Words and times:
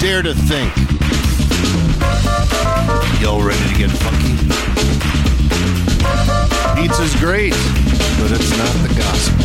Dare 0.00 0.22
to 0.22 0.32
think. 0.32 0.74
Y'all 3.20 3.42
ready 3.42 3.62
to 3.68 3.74
get 3.76 3.90
funky? 3.90 4.32
Pizza's 6.80 7.14
great, 7.20 7.52
but 8.18 8.32
it's 8.32 8.50
not 8.56 8.72
the 8.80 8.94
gospel. 8.96 9.44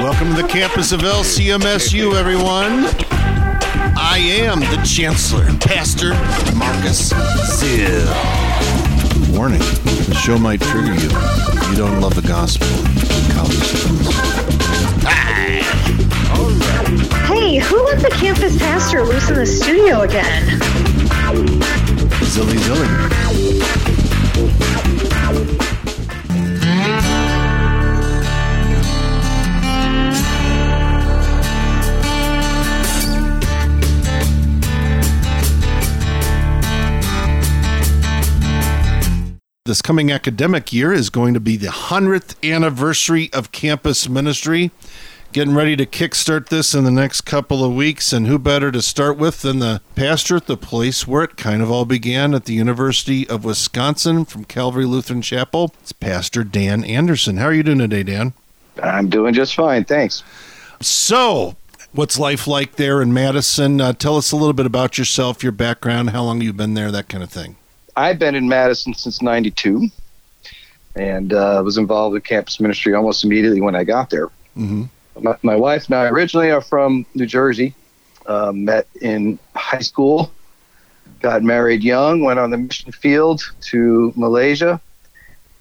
Welcome 0.00 0.36
to 0.36 0.42
the 0.42 0.48
campus 0.48 0.92
of 0.92 1.00
LCMSU, 1.00 2.14
everyone. 2.14 2.86
I 3.98 4.18
am 4.18 4.60
the 4.60 4.80
Chancellor, 4.88 5.46
Pastor 5.58 6.10
Marcus 6.54 7.12
Zill. 7.12 8.06
Warning, 9.36 9.58
the 9.58 10.14
show 10.14 10.38
might 10.38 10.60
trigger 10.60 10.94
you. 10.94 11.10
You 11.70 11.76
don't 11.76 12.00
love 12.00 12.14
the 12.14 12.22
gospel. 12.22 12.68
College 13.34 13.99
the 18.02 18.10
campus 18.10 18.58
pastor 18.58 19.04
loose 19.04 19.28
in 19.28 19.34
the 19.34 19.46
studio 19.46 20.00
again? 20.00 20.58
Zilly 22.24 22.56
Zilly. 22.56 23.10
This 39.66 39.82
coming 39.82 40.10
academic 40.10 40.72
year 40.72 40.92
is 40.92 41.10
going 41.10 41.34
to 41.34 41.38
be 41.38 41.56
the 41.56 41.68
100th 41.68 42.34
anniversary 42.42 43.30
of 43.32 43.52
campus 43.52 44.08
ministry. 44.08 44.72
Getting 45.32 45.54
ready 45.54 45.76
to 45.76 45.86
kickstart 45.86 46.48
this 46.48 46.74
in 46.74 46.82
the 46.82 46.90
next 46.90 47.20
couple 47.20 47.64
of 47.64 47.72
weeks, 47.72 48.12
and 48.12 48.26
who 48.26 48.36
better 48.36 48.72
to 48.72 48.82
start 48.82 49.16
with 49.16 49.42
than 49.42 49.60
the 49.60 49.80
pastor 49.94 50.34
at 50.34 50.46
the 50.46 50.56
place 50.56 51.06
where 51.06 51.22
it 51.22 51.36
kind 51.36 51.62
of 51.62 51.70
all 51.70 51.84
began 51.84 52.34
at 52.34 52.46
the 52.46 52.54
University 52.54 53.28
of 53.28 53.44
Wisconsin 53.44 54.24
from 54.24 54.44
Calvary 54.44 54.86
Lutheran 54.86 55.22
Chapel. 55.22 55.72
It's 55.82 55.92
Pastor 55.92 56.42
Dan 56.42 56.82
Anderson. 56.82 57.36
How 57.36 57.44
are 57.44 57.52
you 57.52 57.62
doing 57.62 57.78
today, 57.78 58.02
Dan? 58.02 58.32
I'm 58.82 59.08
doing 59.08 59.32
just 59.32 59.54
fine, 59.54 59.84
thanks. 59.84 60.24
So, 60.80 61.54
what's 61.92 62.18
life 62.18 62.48
like 62.48 62.74
there 62.74 63.00
in 63.00 63.14
Madison? 63.14 63.80
Uh, 63.80 63.92
tell 63.92 64.16
us 64.16 64.32
a 64.32 64.36
little 64.36 64.52
bit 64.52 64.66
about 64.66 64.98
yourself, 64.98 65.44
your 65.44 65.52
background, 65.52 66.10
how 66.10 66.24
long 66.24 66.40
you've 66.40 66.56
been 66.56 66.74
there, 66.74 66.90
that 66.90 67.08
kind 67.08 67.22
of 67.22 67.30
thing. 67.30 67.54
I've 67.94 68.18
been 68.18 68.34
in 68.34 68.48
Madison 68.48 68.94
since 68.94 69.22
92 69.22 69.90
and 70.96 71.32
uh, 71.32 71.62
was 71.64 71.78
involved 71.78 72.14
with 72.14 72.24
campus 72.24 72.58
ministry 72.58 72.94
almost 72.94 73.22
immediately 73.22 73.60
when 73.60 73.76
I 73.76 73.84
got 73.84 74.10
there. 74.10 74.26
Mm-hmm. 74.56 74.86
My, 75.20 75.36
my 75.42 75.56
wife 75.56 75.86
and 75.86 75.94
I 75.94 76.06
originally 76.08 76.50
are 76.50 76.60
from 76.60 77.06
New 77.14 77.26
Jersey, 77.26 77.74
uh, 78.26 78.52
met 78.52 78.86
in 79.00 79.38
high 79.54 79.80
school, 79.80 80.32
got 81.20 81.42
married 81.42 81.82
young, 81.82 82.22
went 82.22 82.38
on 82.38 82.50
the 82.50 82.58
mission 82.58 82.92
field 82.92 83.42
to 83.62 84.12
Malaysia. 84.16 84.80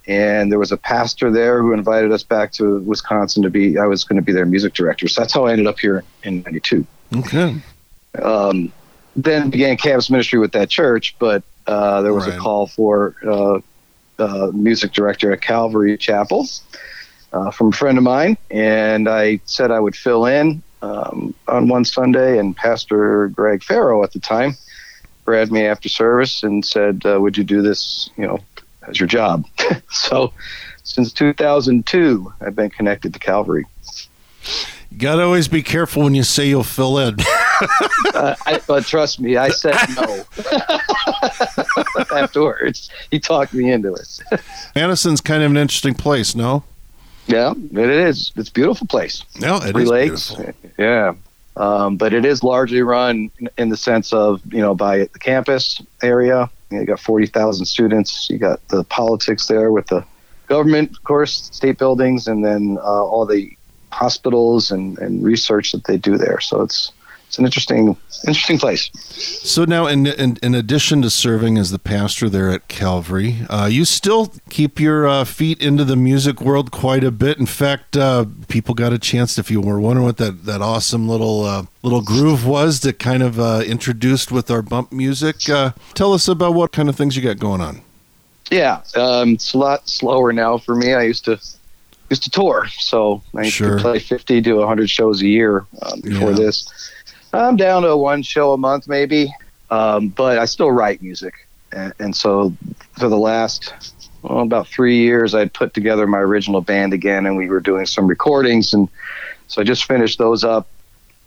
And 0.08 0.52
there 0.52 0.58
was 0.60 0.72
a 0.72 0.78
pastor 0.78 1.32
there 1.32 1.62
who 1.62 1.72
invited 1.74 2.12
us 2.12 2.24
back 2.24 2.52
to 2.54 2.80
Wisconsin 2.80 3.44
to 3.44 3.50
be, 3.50 3.78
I 3.78 3.86
was 3.86 4.04
going 4.04 4.16
to 4.16 4.24
be 4.24 4.32
their 4.32 4.46
music 4.46 4.74
director. 4.74 5.08
So 5.08 5.22
that's 5.22 5.34
how 5.34 5.46
I 5.46 5.52
ended 5.52 5.68
up 5.68 5.80
here 5.80 6.04
in 6.24 6.42
92. 6.44 6.86
Okay. 7.18 7.62
um, 8.22 8.72
then 9.16 9.50
began 9.50 9.76
campus 9.78 10.10
ministry 10.10 10.40
with 10.40 10.52
that 10.54 10.70
church, 10.70 11.16
but 11.20 11.44
uh, 11.68 12.02
there 12.02 12.14
was 12.14 12.26
Right. 12.26 12.36
a 12.36 12.40
call 12.40 12.68
for 12.68 13.16
uh, 13.28 13.60
uh, 14.18 14.52
music 14.54 14.94
director 14.94 15.32
at 15.32 15.42
Calvary 15.42 15.98
Chapel 15.98 16.48
uh, 17.34 17.52
from 17.52 17.70
a 17.70 17.72
friend 17.72 17.98
of 17.98 18.04
mine, 18.04 18.38
and 18.50 19.08
I 19.08 19.40
said 19.46 19.72
I 19.72 19.80
would 19.80 19.96
fill 19.96 20.26
in 20.26 20.62
um, 20.82 21.34
on 21.48 21.68
one 21.68 21.86
Sunday, 21.86 22.38
and 22.38 22.56
Pastor 22.56 23.28
Greg 23.30 23.64
Farrow 23.64 24.04
at 24.04 24.14
the 24.14 24.20
time 24.20 24.56
grabbed 25.26 25.52
me 25.52 25.66
after 25.66 25.90
service 25.90 26.44
and 26.44 26.66
said, 26.66 27.02
uh, 27.06 27.20
"Would 27.20 27.38
you 27.38 27.44
do 27.44 27.62
this? 27.62 28.10
You 28.18 28.28
know, 28.28 28.40
as 28.88 29.00
your 29.00 29.08
job?" 29.08 29.46
so, 29.90 30.34
since 30.84 31.14
2002, 31.14 32.34
I've 32.42 32.56
been 32.56 32.70
connected 32.70 33.14
to 33.14 33.20
Calvary. 33.20 33.66
You 34.92 34.98
got 34.98 35.18
to 35.18 35.24
always 35.24 35.48
be 35.48 35.62
careful 35.62 36.04
when 36.04 36.16
you 36.16 36.24
say 36.24 36.48
you'll 36.48 36.64
fill 36.64 36.98
in. 36.98 37.16
uh, 38.16 38.36
I, 38.48 38.60
but 38.68 38.86
trust 38.86 39.20
me, 39.20 39.38
I 39.38 39.50
said 39.50 39.76
no. 39.96 40.24
Afterwards, 42.18 42.90
he 43.12 43.20
talked 43.20 43.54
me 43.54 43.72
into 43.72 43.94
it. 43.94 44.20
Madison's 44.76 45.22
kind 45.22 45.44
of 45.44 45.52
an 45.52 45.58
interesting 45.58 45.94
place, 45.94 46.36
no? 46.36 46.64
Yeah, 47.30 47.54
it 47.56 47.90
is. 47.90 48.32
It's 48.36 48.50
a 48.50 48.52
beautiful 48.52 48.88
place. 48.88 49.24
No, 49.40 49.58
it 49.58 49.72
Three 49.72 49.84
is 49.84 49.90
lakes. 49.90 50.36
beautiful. 50.36 50.70
Yeah. 50.78 51.14
Um, 51.56 51.98
but 51.98 52.14
it 52.14 52.26
is 52.26 52.42
largely 52.44 52.82
run 52.82 53.30
in- 53.40 53.50
in 53.58 53.70
the 53.70 53.78
sense 53.78 54.14
of, 54.14 54.42
you 54.52 54.62
know, 54.62 54.74
by 54.74 55.00
the 55.14 55.20
campus 55.20 55.82
area. 56.02 56.50
You, 56.70 56.78
know, 56.78 56.82
you 56.82 56.88
got 56.88 57.00
40,000 57.00 57.66
students. 57.66 58.30
You 58.30 58.38
got 58.38 58.66
the 58.70 58.84
politics 58.86 59.48
there 59.48 59.72
with 59.72 59.88
the 59.88 60.04
government, 60.48 60.92
of 60.92 61.04
course, 61.04 61.50
state 61.52 61.78
buildings, 61.78 62.28
and 62.28 62.44
then 62.44 62.78
uh, 62.82 63.04
all 63.04 63.26
the 63.26 63.52
hospitals 63.92 64.72
and, 64.72 64.98
and 65.00 65.24
research 65.24 65.72
that 65.74 65.84
they 65.86 65.98
do 65.98 66.18
there. 66.18 66.40
So 66.40 66.62
it's 66.62 66.92
it's 67.30 67.38
an 67.38 67.46
interesting 67.46 67.96
interesting 68.28 68.58
place. 68.58 68.90
So 69.48 69.64
now, 69.64 69.86
in, 69.86 70.08
in 70.08 70.38
in 70.42 70.56
addition 70.56 71.04
to 71.04 71.12
serving 71.12 71.60
as 71.60 71.70
the 71.70 71.78
pastor 71.78 72.28
there 72.28 72.50
at 72.50 72.68
Calvary, 72.68 73.42
uh, 73.52 73.68
you 73.72 73.86
still 73.86 74.34
keep 74.50 74.80
your 74.80 75.08
uh, 75.08 75.24
feet 75.26 75.62
into 75.62 75.86
the 75.86 75.96
music 75.96 76.42
world 76.42 76.72
quite 76.72 77.04
a 77.04 77.12
bit. 77.12 77.38
In 77.38 77.46
fact, 77.46 77.96
uh, 77.96 78.26
people 78.48 78.74
got 78.74 78.94
a 78.94 78.98
chance. 78.98 79.38
If 79.38 79.52
you 79.52 79.62
were 79.62 79.80
wondering 79.80 80.08
what 80.08 80.18
that, 80.18 80.46
that 80.46 80.64
awesome 80.64 81.08
little 81.08 81.44
uh, 81.46 81.66
little 81.84 82.02
groove 82.02 82.48
was 82.48 82.80
that 82.80 82.98
kind 82.98 83.22
of 83.22 83.40
uh, 83.40 83.62
introduced 83.64 84.32
with 84.32 84.50
our 84.50 84.64
bump 84.64 84.92
music, 84.92 85.48
uh, 85.50 85.74
tell 85.94 86.14
us 86.14 86.28
about 86.28 86.56
what 86.56 86.72
kind 86.72 86.90
of 86.90 86.96
things 86.96 87.16
you 87.16 87.22
got 87.22 87.38
going 87.38 87.62
on. 87.62 87.82
Yeah, 88.50 88.82
um, 88.96 89.34
it's 89.34 89.54
a 89.54 89.58
lot 89.60 89.88
slower 89.88 90.34
now 90.34 90.58
for 90.58 90.74
me. 90.74 90.96
I 90.96 91.04
used 91.04 91.26
to 91.26 91.40
used 92.10 92.24
to 92.24 92.32
tour, 92.32 92.66
so 92.80 93.22
I 93.36 93.42
used 93.44 93.54
Sure. 93.54 93.76
to 93.76 93.82
play 93.84 94.00
fifty 94.00 94.42
to 94.42 94.66
hundred 94.66 94.90
shows 94.90 95.22
a 95.22 95.28
year 95.28 95.68
um, 95.84 96.02
before 96.02 96.32
Yeah. 96.32 96.38
this. 96.38 96.68
I'm 97.34 97.56
down 97.56 97.84
to 97.84 97.96
one 97.96 98.24
show 98.24 98.54
a 98.54 98.58
month, 98.58 98.88
maybe, 98.88 99.34
um, 99.70 100.10
but 100.10 100.40
I 100.40 100.46
still 100.46 100.72
write 100.72 101.02
music, 101.02 101.34
and, 101.72 101.94
and 102.00 102.16
so 102.16 102.54
for 102.98 103.10
the 103.10 103.18
last 103.18 103.74
well, 104.24 104.40
about 104.40 104.68
three 104.68 104.98
years, 104.98 105.34
I 105.34 105.46
put 105.46 105.74
together 105.74 106.08
my 106.08 106.18
original 106.20 106.62
band 106.62 106.94
again, 106.94 107.26
and 107.26 107.38
we 107.38 107.48
were 107.50 107.60
doing 107.60 107.86
some 107.86 108.08
recordings, 108.08 108.74
and 108.74 108.90
so 109.48 109.62
I 109.62 109.64
just 109.64 109.86
finished 109.86 110.18
those 110.18 110.44
up. 110.44 110.68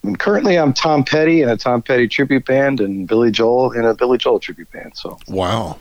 And 0.02 0.18
currently, 0.18 0.58
I'm 0.58 0.72
Tom 0.72 1.04
Petty 1.04 1.42
in 1.42 1.48
a 1.48 1.56
Tom 1.56 1.80
Petty 1.80 2.08
tribute 2.08 2.44
band, 2.44 2.80
and 2.80 3.06
Billy 3.06 3.30
Joel 3.30 3.72
in 3.72 3.84
a 3.84 3.94
Billy 3.94 4.18
Joel 4.18 4.40
tribute 4.40 4.70
band. 4.72 4.92
So 4.96 5.18
Wow. 5.28 5.78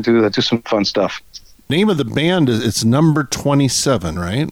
Do 0.00 0.24
I 0.24 0.28
do 0.28 0.40
some 0.40 0.60
fun 0.62 0.84
stuff. 0.84 1.22
Name 1.70 1.88
of 1.88 1.96
the 1.96 2.04
band 2.04 2.48
is 2.48 2.64
it's 2.64 2.84
number 2.84 3.24
twenty 3.24 3.68
seven, 3.68 4.18
right? 4.18 4.50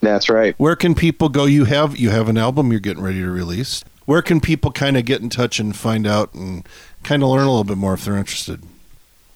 That's 0.00 0.28
right. 0.28 0.54
Where 0.58 0.76
can 0.76 0.94
people 0.94 1.28
go? 1.28 1.46
You 1.46 1.64
have 1.64 1.96
you 1.96 2.10
have 2.10 2.28
an 2.28 2.36
album 2.36 2.70
you're 2.70 2.80
getting 2.80 3.02
ready 3.02 3.20
to 3.20 3.30
release. 3.30 3.82
Where 4.12 4.20
can 4.20 4.42
people 4.42 4.70
kind 4.72 4.98
of 4.98 5.06
get 5.06 5.22
in 5.22 5.30
touch 5.30 5.58
and 5.58 5.74
find 5.74 6.06
out 6.06 6.34
and 6.34 6.68
kind 7.02 7.22
of 7.22 7.30
learn 7.30 7.46
a 7.46 7.48
little 7.48 7.64
bit 7.64 7.78
more 7.78 7.94
if 7.94 8.04
they're 8.04 8.18
interested? 8.18 8.62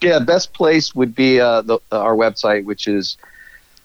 Yeah, 0.01 0.19
best 0.19 0.53
place 0.53 0.93
would 0.93 1.15
be 1.15 1.41
uh, 1.41 1.63
the, 1.63 1.79
our 1.91 2.15
website, 2.15 2.63
which 2.63 2.87
is 2.87 3.17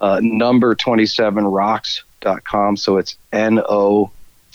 uh, 0.02 0.18
number27rocks.com. 0.18 2.76
So 2.76 2.98
it's 2.98 3.16
N 3.32 3.62
O 3.70 4.10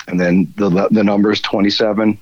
and 0.08 0.20
then 0.20 0.54
the, 0.58 0.88
the 0.92 1.04
number 1.04 1.32
is 1.32 1.42
27 1.42 2.20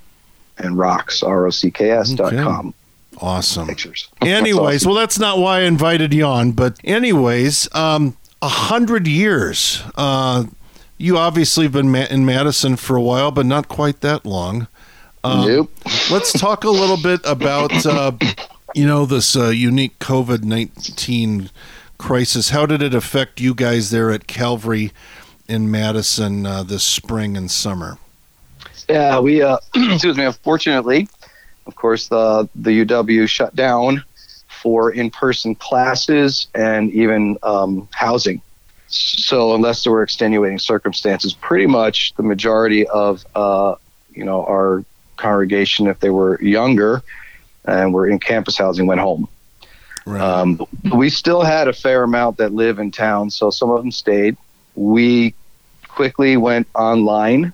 and 0.60 0.78
rocks, 0.78 1.22
R 1.22 1.48
O 1.48 1.50
C 1.50 1.70
K 1.70 1.92
S 1.92 2.12
dot 2.12 2.32
Okay. 2.32 2.42
com. 2.42 2.74
Awesome. 3.18 3.68
Pictures. 3.68 4.08
Anyways, 4.22 4.76
That's 4.76 4.86
well, 4.86 4.96
that's 4.96 5.20
not 5.20 5.40
why 5.40 5.60
I 5.60 5.64
invited 5.64 6.14
you 6.14 6.24
on, 6.24 6.54
but 6.54 6.80
anyways, 6.86 7.68
um, 7.76 8.16
a 8.42 8.48
hundred 8.48 9.10
years. 9.10 9.84
Uh, 9.96 10.46
you 10.98 11.18
obviously 11.18 11.66
have 11.66 11.74
been 11.74 11.92
ma- 11.92 12.08
in 12.10 12.26
Madison 12.26 12.76
for 12.76 12.96
a 12.96 13.02
while, 13.02 13.32
but 13.32 13.46
not 13.46 13.68
quite 13.68 14.02
that 14.02 14.26
long. 14.26 14.68
Um, 15.24 15.48
nope. 15.48 15.72
Let's 16.12 16.34
talk 16.34 16.64
a 16.64 16.70
little 16.70 17.02
bit 17.02 17.22
about, 17.26 17.86
uh, 17.86 18.14
you 18.74 18.86
know, 18.86 19.06
this 19.06 19.36
uh, 19.36 19.50
unique 19.50 19.98
COVID 20.00 20.44
nineteen 20.44 21.50
crisis. 21.98 22.50
How 22.50 22.66
did 22.66 22.82
it 22.82 22.94
affect 22.94 23.40
you 23.40 23.54
guys 23.54 23.90
there 23.90 24.12
at 24.12 24.28
Calvary 24.28 24.92
in 25.48 25.70
Madison 25.70 26.46
uh, 26.46 26.64
this 26.64 26.84
spring 26.84 27.38
and 27.38 27.50
summer? 27.50 27.98
Yeah, 28.90 29.20
we, 29.20 29.42
uh, 29.42 29.58
excuse 29.76 30.18
me, 30.18 30.26
unfortunately, 30.26 31.08
of 31.66 31.76
course, 31.76 32.08
the, 32.08 32.48
the 32.56 32.86
UW 32.86 33.28
shut 33.28 33.56
down 33.56 34.04
for 34.62 34.92
in 34.92 35.10
person 35.10 35.56
classes 35.56 36.48
and 36.56 36.92
even 36.92 37.38
um, 37.44 37.88
housing. 37.92 38.42
So, 38.96 39.54
unless 39.54 39.84
there 39.84 39.92
were 39.92 40.04
extenuating 40.04 40.60
circumstances, 40.60 41.34
pretty 41.34 41.68
much 41.68 42.14
the 42.16 42.24
majority 42.24 42.88
of 42.88 43.26
uh, 43.36 43.76
you 44.14 44.24
know 44.24 44.46
our 44.46 44.86
congregation, 45.18 45.88
if 45.88 46.00
they 46.00 46.10
were 46.10 46.42
younger 46.42 47.04
and 47.66 47.94
were 47.94 48.08
in 48.08 48.20
campus 48.20 48.58
housing, 48.58 48.86
went 48.86 49.02
home. 49.02 49.28
Right. 50.06 50.22
Um, 50.22 50.66
we 50.94 51.10
still 51.10 51.42
had 51.42 51.68
a 51.68 51.74
fair 51.74 52.04
amount 52.04 52.38
that 52.38 52.54
live 52.54 52.80
in 52.80 52.92
town, 52.92 53.32
so 53.32 53.50
some 53.50 53.70
of 53.70 53.82
them 53.82 53.92
stayed. 53.92 54.38
We 54.76 55.34
quickly 55.88 56.38
went 56.38 56.68
online 56.76 57.54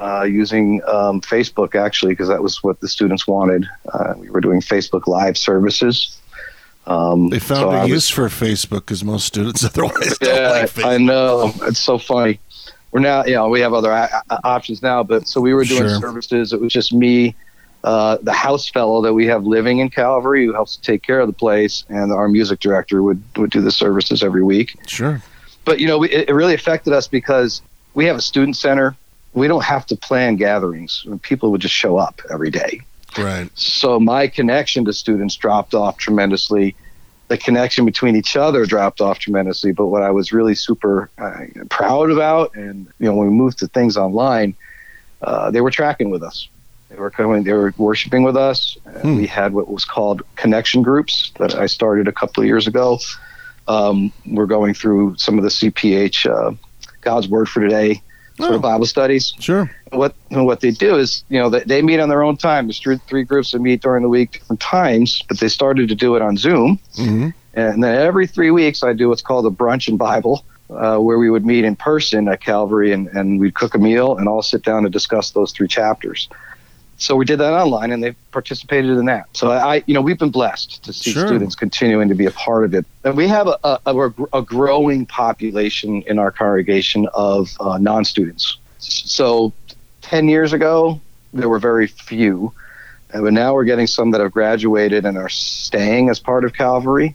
uh, 0.00 0.24
using 0.24 0.82
um, 0.86 1.20
Facebook 1.20 1.74
actually 1.74 2.12
because 2.12 2.28
that 2.28 2.42
was 2.42 2.62
what 2.62 2.80
the 2.80 2.88
students 2.88 3.26
wanted. 3.26 3.68
Uh, 3.92 4.14
we 4.18 4.30
were 4.30 4.40
doing 4.40 4.60
Facebook 4.60 5.06
Live 5.06 5.38
services. 5.38 6.18
Um, 6.86 7.28
They 7.28 7.38
found 7.38 7.60
so 7.60 7.70
a 7.70 7.78
I 7.78 7.82
was- 7.82 7.90
use 7.90 8.08
for 8.08 8.28
Facebook 8.28 8.80
because 8.80 9.04
most 9.04 9.26
students 9.26 9.64
otherwise 9.68 10.18
don't 10.18 10.34
yeah, 10.34 10.50
like 10.50 10.84
I 10.84 10.98
know. 10.98 11.52
It's 11.62 11.78
so 11.78 11.98
funny. 11.98 12.40
We're 12.90 13.00
now, 13.00 13.24
you 13.24 13.34
know, 13.34 13.48
we 13.48 13.60
have 13.60 13.72
other 13.72 13.90
a- 13.90 14.22
options 14.44 14.82
now, 14.82 15.02
but 15.02 15.26
so 15.28 15.40
we 15.40 15.54
were 15.54 15.64
doing 15.64 15.88
Sure. 15.88 16.00
services. 16.00 16.52
It 16.52 16.60
was 16.60 16.72
just 16.72 16.92
me, 16.92 17.34
uh, 17.84 18.18
the 18.22 18.32
house 18.32 18.68
fellow 18.68 19.00
that 19.02 19.14
we 19.14 19.26
have 19.26 19.44
living 19.44 19.78
in 19.78 19.88
Calvary 19.90 20.44
who 20.44 20.52
helps 20.52 20.76
to 20.76 20.82
take 20.82 21.02
care 21.02 21.20
of 21.20 21.26
the 21.26 21.32
place, 21.32 21.84
and 21.88 22.12
our 22.12 22.28
music 22.28 22.60
director 22.60 23.02
would 23.02 23.22
would 23.36 23.50
do 23.50 23.60
the 23.62 23.72
services 23.72 24.22
every 24.22 24.42
week. 24.42 24.76
Sure. 24.86 25.22
But 25.64 25.80
you 25.80 25.86
know, 25.86 25.98
we, 25.98 26.10
it 26.10 26.28
really 26.34 26.54
affected 26.54 26.92
us 26.92 27.08
because 27.08 27.62
we 27.94 28.04
have 28.06 28.16
a 28.16 28.20
student 28.20 28.56
center. 28.56 28.94
We 29.34 29.48
don't 29.48 29.64
have 29.64 29.86
to 29.86 29.96
plan 29.96 30.36
gatherings. 30.36 31.06
People 31.22 31.50
would 31.52 31.62
just 31.62 31.74
show 31.74 31.96
up 31.96 32.20
every 32.30 32.50
day. 32.50 32.82
Right. 33.18 33.50
So 33.54 34.00
my 34.00 34.26
connection 34.28 34.84
to 34.86 34.92
students 34.92 35.36
dropped 35.36 35.74
off 35.74 35.98
tremendously. 35.98 36.74
The 37.28 37.38
connection 37.38 37.84
between 37.84 38.16
each 38.16 38.36
other 38.36 38.66
dropped 38.66 39.00
off 39.00 39.18
tremendously. 39.18 39.72
But 39.72 39.86
what 39.86 40.02
I 40.02 40.10
was 40.10 40.32
really 40.32 40.54
super 40.54 41.10
uh, 41.18 41.44
proud 41.70 42.10
about, 42.10 42.54
and 42.54 42.86
you 42.98 43.06
know, 43.06 43.14
when 43.14 43.28
we 43.28 43.34
moved 43.34 43.58
to 43.58 43.68
things 43.68 43.96
online, 43.96 44.54
uh, 45.22 45.50
they 45.50 45.60
were 45.60 45.70
tracking 45.70 46.10
with 46.10 46.22
us. 46.22 46.48
They 46.90 46.96
were 46.96 47.10
coming. 47.10 47.44
They 47.44 47.52
were 47.54 47.72
worshiping 47.78 48.22
with 48.22 48.36
us. 48.36 48.76
And 48.84 49.02
Hmm. 49.02 49.16
We 49.16 49.26
had 49.26 49.54
what 49.54 49.68
was 49.68 49.84
called 49.84 50.22
connection 50.36 50.82
groups 50.82 51.32
that 51.38 51.54
I 51.54 51.66
started 51.66 52.06
a 52.06 52.12
couple 52.12 52.42
of 52.42 52.46
years 52.46 52.66
ago. 52.66 52.98
Um, 53.66 54.12
we're 54.26 54.46
going 54.46 54.74
through 54.74 55.16
some 55.16 55.38
of 55.38 55.44
the 55.44 55.50
CPH, 55.50 56.26
uh, 56.26 56.52
God's 57.00 57.28
Word 57.28 57.48
for 57.48 57.60
Today, 57.60 58.02
Oh. 58.38 58.54
of 58.54 58.62
Bible 58.62 58.86
studies. 58.86 59.34
Sure. 59.38 59.70
what 59.90 60.14
what 60.30 60.60
they 60.60 60.70
do 60.70 60.96
is 60.96 61.24
you 61.28 61.38
know 61.38 61.50
they, 61.50 61.60
they 61.60 61.82
meet 61.82 62.00
on 62.00 62.08
their 62.08 62.22
own 62.22 62.36
time. 62.36 62.66
There's 62.66 62.80
three, 62.80 62.98
three 63.06 63.24
groups 63.24 63.52
that 63.52 63.60
meet 63.60 63.82
during 63.82 64.02
the 64.02 64.08
week 64.08 64.32
different 64.32 64.60
times 64.60 65.22
but 65.28 65.38
they 65.38 65.48
started 65.48 65.88
to 65.88 65.94
do 65.94 66.16
it 66.16 66.22
on 66.22 66.36
zoom. 66.36 66.78
Hmm 66.96 67.30
and 67.54 67.82
then 67.82 67.94
every 67.94 68.26
three 68.26 68.50
weeks 68.50 68.82
i 68.82 68.92
do 68.92 69.08
what's 69.08 69.22
called 69.22 69.46
a 69.46 69.50
brunch 69.50 69.88
and 69.88 69.98
bible 69.98 70.44
uh, 70.70 70.96
where 70.96 71.18
we 71.18 71.28
would 71.28 71.44
meet 71.44 71.64
in 71.64 71.76
person 71.76 72.28
at 72.28 72.40
calvary 72.40 72.92
and, 72.92 73.08
and 73.08 73.38
we'd 73.38 73.54
cook 73.54 73.74
a 73.74 73.78
meal 73.78 74.16
and 74.16 74.26
all 74.28 74.40
sit 74.40 74.62
down 74.62 74.84
and 74.84 74.92
discuss 74.92 75.32
those 75.32 75.52
three 75.52 75.68
chapters 75.68 76.28
so 77.02 77.16
we 77.16 77.24
did 77.24 77.38
that 77.38 77.52
online 77.52 77.90
and 77.92 78.02
they 78.02 78.12
participated 78.30 78.90
in 78.90 79.06
that 79.06 79.26
so 79.32 79.50
i 79.50 79.82
you 79.86 79.94
know 79.94 80.00
we've 80.00 80.18
been 80.18 80.30
blessed 80.30 80.82
to 80.84 80.92
see 80.92 81.12
Sure. 81.12 81.26
students 81.26 81.54
continuing 81.54 82.08
to 82.08 82.14
be 82.14 82.26
a 82.26 82.30
part 82.30 82.64
of 82.64 82.74
it 82.74 82.84
and 83.04 83.16
we 83.16 83.26
have 83.28 83.46
a, 83.46 83.78
a, 83.86 84.12
a, 84.32 84.42
growing 84.42 85.04
population 85.06 86.02
in 86.02 86.18
our 86.18 86.30
congregation 86.30 87.08
of 87.14 87.50
uh, 87.60 87.78
non-students 87.78 88.58
so 88.82 89.52
10 90.02 90.28
years 90.28 90.52
ago, 90.52 91.00
there 91.32 91.48
were 91.48 91.58
very 91.58 91.86
few. 91.86 92.52
But 93.12 93.32
now 93.32 93.54
we're 93.54 93.64
getting 93.64 93.86
some 93.86 94.10
that 94.12 94.20
have 94.20 94.32
graduated 94.32 95.04
and 95.04 95.16
are 95.16 95.28
staying 95.28 96.08
as 96.08 96.18
part 96.18 96.44
of 96.44 96.54
Calvary, 96.54 97.14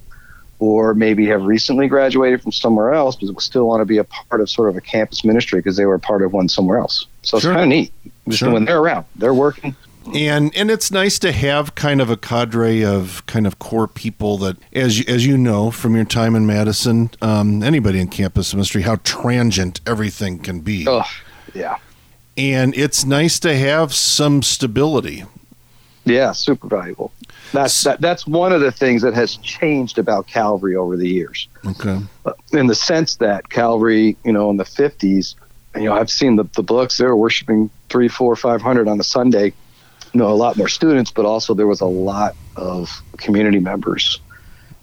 or 0.59 0.93
maybe 0.93 1.27
have 1.27 1.43
recently 1.43 1.87
graduated 1.87 2.41
from 2.41 2.51
somewhere 2.51 2.93
else, 2.93 3.15
but 3.15 3.39
still 3.41 3.67
want 3.67 3.81
to 3.81 3.85
be 3.85 3.97
a 3.97 4.03
part 4.03 4.41
of 4.41 4.49
sort 4.49 4.69
of 4.69 4.75
a 4.75 4.81
campus 4.81 5.23
ministry 5.23 5.59
because 5.59 5.75
they 5.77 5.85
were 5.85 5.95
a 5.95 5.99
part 5.99 6.21
of 6.21 6.33
one 6.33 6.47
somewhere 6.49 6.79
else. 6.79 7.05
So 7.23 7.39
Sure. 7.39 7.51
it's 7.51 7.55
kind 7.55 7.71
of 7.71 7.77
neat. 7.77 7.93
Just 8.27 8.39
Sure. 8.39 8.51
when 8.51 8.65
they're 8.65 8.79
around, 8.79 9.05
they're 9.15 9.33
working. 9.33 9.75
And 10.15 10.55
and 10.55 10.71
it's 10.71 10.89
nice 10.89 11.19
to 11.19 11.33
have 11.33 11.75
kind 11.75 11.99
of 11.99 12.09
a 12.09 12.15
cadre 12.15 12.81
of 12.83 13.25
kind 13.25 13.45
of 13.45 13.59
core 13.59 13.89
people 13.89 14.37
that, 14.37 14.55
as 14.71 14.99
you, 14.99 15.05
as 15.07 15.25
you 15.25 15.37
know 15.37 15.69
from 15.69 15.95
your 15.97 16.05
time 16.05 16.33
in 16.33 16.45
Madison, 16.45 17.09
um, 17.21 17.61
anybody 17.61 17.99
in 17.99 18.07
campus 18.07 18.53
ministry, 18.53 18.83
how 18.83 18.95
transient 19.03 19.81
everything 19.85 20.39
can 20.39 20.61
be. 20.61 20.85
Oh, 20.87 21.03
yeah. 21.53 21.77
And 22.37 22.73
it's 22.77 23.03
nice 23.03 23.37
to 23.39 23.53
have 23.57 23.93
some 23.93 24.41
stability. 24.43 25.25
Yeah, 26.05 26.31
super 26.31 26.67
valuable. 26.67 27.11
That's 27.51 27.83
that, 27.83 27.99
that's 27.99 28.25
one 28.25 28.53
of 28.53 28.61
the 28.61 28.71
things 28.71 29.01
that 29.01 29.13
has 29.13 29.35
changed 29.37 29.97
about 29.99 30.27
Calvary 30.27 30.75
over 30.77 30.95
the 30.95 31.09
years. 31.09 31.49
Okay. 31.65 31.99
in 32.53 32.67
the 32.67 32.75
sense 32.75 33.15
that 33.17 33.49
Calvary, 33.49 34.15
you 34.23 34.31
know, 34.31 34.49
in 34.49 34.55
the 34.55 34.63
50s, 34.63 35.35
you 35.77 35.85
know, 35.85 35.93
I've 35.95 36.09
seen 36.09 36.35
the, 36.35 36.45
the 36.55 36.63
books, 36.63 36.97
they 36.97 37.05
were 37.05 37.15
worshiping 37.15 37.69
three, 37.89 38.07
four, 38.07 38.35
500 38.35 38.87
on 38.87 38.99
a 38.99 39.03
Sunday. 39.03 39.53
You 40.13 40.19
know, 40.21 40.29
a 40.29 40.35
lot 40.35 40.57
more 40.57 40.67
students, 40.67 41.11
but 41.11 41.25
also 41.25 41.53
there 41.53 41.67
was 41.67 41.81
a 41.81 41.85
lot 41.85 42.35
of 42.55 43.01
community 43.17 43.59
members. 43.59 44.19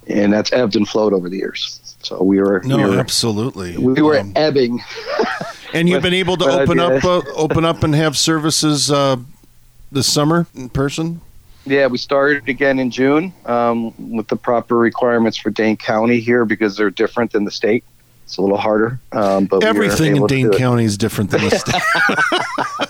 And 0.06 0.32
that's 0.32 0.52
ebbed 0.52 0.76
and 0.76 0.86
flowed 0.86 1.12
over 1.12 1.28
the 1.28 1.38
years. 1.38 1.80
So 2.02 2.22
we 2.22 2.38
were, 2.40 2.60
No, 2.64 2.76
we 2.76 2.84
were, 2.84 2.98
absolutely. 3.00 3.76
we 3.78 4.02
were 4.02 4.18
Um, 4.18 4.32
ebbing. 4.36 4.80
and 5.72 5.88
you've 5.88 6.02
been 6.02 6.12
able 6.14 6.36
to 6.36 6.44
open 6.44 6.78
up, 6.78 7.02
uh, 7.04 7.22
open 7.34 7.64
up, 7.64 7.82
and 7.82 7.94
have 7.94 8.16
services 8.18 8.90
uh, 8.90 9.16
this 9.90 10.12
summer 10.12 10.46
in 10.54 10.68
person. 10.68 11.22
Yeah, 11.66 11.86
we 11.86 11.96
started 11.96 12.46
again 12.50 12.78
in 12.78 12.90
June 12.90 13.32
um, 13.46 13.94
with 14.14 14.28
the 14.28 14.36
proper 14.36 14.76
requirements 14.76 15.38
for 15.38 15.48
Dane 15.48 15.78
County 15.78 16.20
here 16.20 16.44
because 16.44 16.76
they're 16.76 16.90
different 16.90 17.32
than 17.32 17.44
the 17.44 17.50
state. 17.50 17.84
It's 18.24 18.38
a 18.38 18.42
little 18.42 18.56
harder. 18.56 18.98
Um, 19.12 19.46
but 19.46 19.60
we 19.62 19.66
Everything 19.66 20.16
in 20.16 20.26
Dane. 20.26 20.50
County 20.52 20.84
is 20.84 20.96
different 20.98 21.30
than 21.30 21.42
the 21.42 21.50
state. 21.50 22.88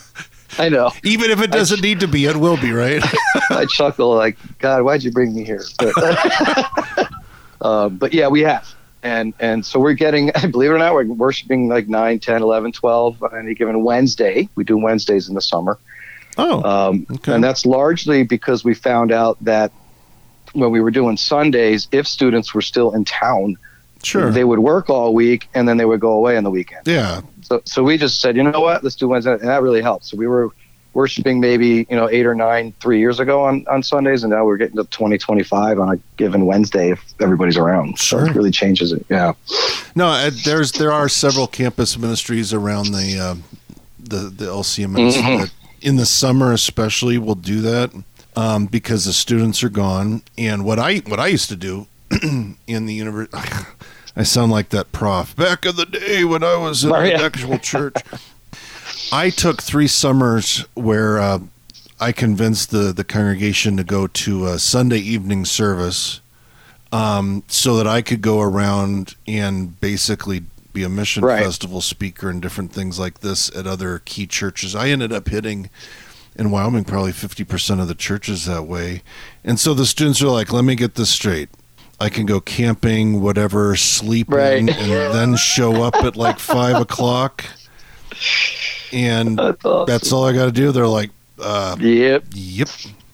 I 0.58 0.68
know. 0.68 0.92
Even 1.02 1.30
if 1.30 1.42
it 1.42 1.50
doesn't 1.50 1.82
need 1.82 2.00
to 2.00 2.08
be, 2.08 2.26
it 2.26 2.36
will 2.36 2.56
be, 2.56 2.72
right? 2.72 3.02
I 3.50 3.66
chuckle 3.66 4.14
like, 4.14 4.38
God, 4.60 4.82
why'd 4.82 5.02
you 5.02 5.10
bring 5.10 5.34
me 5.34 5.42
here? 5.44 5.64
But, 5.78 7.08
um, 7.60 7.96
but 7.96 8.14
yeah, 8.14 8.28
we 8.28 8.42
have. 8.42 8.72
And 9.02 9.34
and 9.40 9.66
so 9.66 9.80
we're 9.80 9.92
getting, 9.94 10.30
believe 10.50 10.70
it 10.70 10.74
or 10.74 10.78
not, 10.78 10.94
we're 10.94 11.04
worshiping 11.04 11.68
like 11.68 11.88
9, 11.88 12.20
10, 12.20 12.42
11, 12.42 12.72
12 12.72 13.22
on 13.22 13.38
any 13.38 13.54
given 13.54 13.82
Wednesday. 13.82 14.48
We 14.54 14.64
do 14.64 14.78
Wednesdays 14.78 15.28
in 15.28 15.34
the 15.34 15.42
summer. 15.42 15.78
Oh, 16.38 16.62
Um, 16.62 17.06
Okay. 17.16 17.34
And 17.34 17.42
that's 17.44 17.66
largely 17.66 18.22
because 18.22 18.64
we 18.64 18.74
found 18.74 19.12
out 19.12 19.36
that 19.44 19.72
when 20.52 20.70
we 20.70 20.80
were 20.80 20.90
doing 20.90 21.16
Sundays, 21.16 21.88
if 21.92 22.06
students 22.06 22.54
were 22.54 22.62
still 22.62 22.92
in 22.94 23.04
town, 23.04 23.56
sure. 24.04 24.30
they 24.30 24.44
would 24.44 24.58
work 24.60 24.88
all 24.90 25.14
week 25.14 25.48
and 25.54 25.68
then 25.68 25.76
they 25.76 25.84
would 25.84 26.00
go 26.00 26.12
away 26.12 26.36
on 26.36 26.44
the 26.44 26.50
weekend. 26.50 26.82
yeah, 26.86 27.20
So, 27.42 27.62
so 27.64 27.82
we 27.82 27.96
just 27.98 28.20
said, 28.20 28.36
you 28.36 28.42
know 28.42 28.60
what, 28.60 28.82
let's 28.84 28.96
do 28.96 29.08
Wednesday, 29.08 29.32
and 29.32 29.40
that 29.48 29.62
really 29.62 29.82
helped. 29.82 30.04
So 30.06 30.16
we 30.16 30.26
were 30.26 30.50
worshiping 30.92 31.40
maybe 31.40 31.84
you 31.90 31.96
know 31.96 32.08
eight 32.08 32.24
or 32.24 32.36
nine 32.36 32.72
three 32.80 33.00
years 33.00 33.18
ago 33.18 33.42
on 33.44 33.64
on 33.68 33.82
Sundays, 33.82 34.22
and 34.22 34.30
now 34.32 34.44
we're 34.44 34.56
getting 34.56 34.76
to 34.76 34.84
twenty 34.84 35.18
twenty 35.18 35.42
five 35.42 35.80
on 35.80 35.88
a 35.94 35.98
given 36.16 36.46
Wednesday 36.46 36.92
if 36.92 37.00
everybody's 37.20 37.56
around. 37.56 37.98
So 37.98 38.18
Sure. 38.18 38.26
it 38.28 38.34
really 38.36 38.52
changes 38.52 38.92
it. 38.92 39.04
Yeah. 39.08 39.32
No, 39.96 40.06
uh, 40.06 40.30
there's 40.44 40.70
there 40.72 40.92
are 40.92 41.08
several 41.08 41.46
campus 41.48 41.98
ministries 41.98 42.52
around 42.52 42.92
the 42.92 43.18
uh, 43.18 43.34
the 43.98 44.28
the 44.30 44.44
LCMS 44.46 45.14
Mhm. 45.16 45.40
that 45.40 45.50
in 45.80 45.96
the 45.96 46.06
summer 46.06 46.52
especially 46.52 47.18
will 47.18 47.34
do 47.34 47.60
that 47.62 47.90
um, 48.36 48.66
because 48.66 49.04
the 49.04 49.12
students 49.12 49.64
are 49.64 49.68
gone. 49.70 50.22
And 50.38 50.64
what 50.64 50.78
I 50.78 50.98
what 51.08 51.18
I 51.18 51.26
used 51.26 51.48
to 51.48 51.56
do 51.56 51.88
in 52.68 52.86
the 52.86 52.94
university, 52.94 53.36
I 54.16 54.22
sound 54.22 54.52
like 54.52 54.68
that 54.70 54.92
prof 54.92 55.34
back 55.34 55.66
in 55.66 55.74
the 55.76 55.86
day 55.86 56.24
when 56.24 56.44
I 56.44 56.56
was 56.56 56.84
in 56.84 56.92
Oh, 56.92 57.02
the 57.02 57.14
actual 57.14 57.58
church. 57.58 57.96
I 59.12 59.30
took 59.30 59.60
three 59.62 59.88
summers 59.88 60.64
where 60.74 61.18
uh, 61.18 61.40
I 62.00 62.12
convinced 62.12 62.70
the 62.70 62.92
the 62.92 63.04
congregation 63.04 63.76
to 63.76 63.84
go 63.84 64.06
to 64.06 64.46
a 64.46 64.58
Sunday 64.58 64.98
evening 64.98 65.44
service 65.44 66.20
um, 66.92 67.42
so 67.48 67.76
that 67.76 67.86
I 67.88 68.02
could 68.02 68.22
go 68.22 68.40
around 68.40 69.14
and 69.26 69.80
basically 69.80 70.42
be 70.72 70.84
a 70.84 70.88
mission 70.88 71.24
Right. 71.24 71.42
festival 71.44 71.80
speaker 71.80 72.28
and 72.30 72.40
different 72.42 72.72
things 72.72 72.98
like 72.98 73.20
this 73.20 73.48
at 73.56 73.66
other 73.66 74.00
key 74.04 74.26
churches. 74.26 74.74
I 74.74 74.88
ended 74.88 75.12
up 75.12 75.28
hitting 75.28 75.70
in 76.36 76.50
Wyoming 76.50 76.84
probably 76.84 77.12
50% 77.12 77.80
of 77.80 77.86
the 77.86 77.94
churches 77.94 78.44
that 78.46 78.64
way. 78.64 79.02
And 79.44 79.58
so 79.60 79.72
the 79.72 79.86
students 79.86 80.20
are 80.20 80.28
like, 80.28 80.52
let 80.52 80.64
me 80.64 80.74
get 80.74 80.96
this 80.96 81.10
straight. 81.10 81.48
I 82.04 82.10
can 82.10 82.26
go 82.26 82.38
camping, 82.40 83.20
whatever, 83.22 83.74
sleep 83.76 84.26
Right. 84.30 84.58
and 84.58 84.68
then 84.68 85.36
show 85.36 85.82
up 85.82 85.94
at 85.96 86.16
like 86.16 86.38
five 86.38 86.80
o'clock. 86.80 87.44
And 88.92 89.38
That's 89.38 89.64
awesome. 89.64 89.86
that's 89.86 90.12
all 90.12 90.24
I 90.26 90.32
got 90.32 90.44
to 90.46 90.52
do. 90.52 90.70
They're 90.70 90.86
like, 90.86 91.10
uh, 91.42 91.76
Yep. 91.80 92.24
yep. 92.34 92.68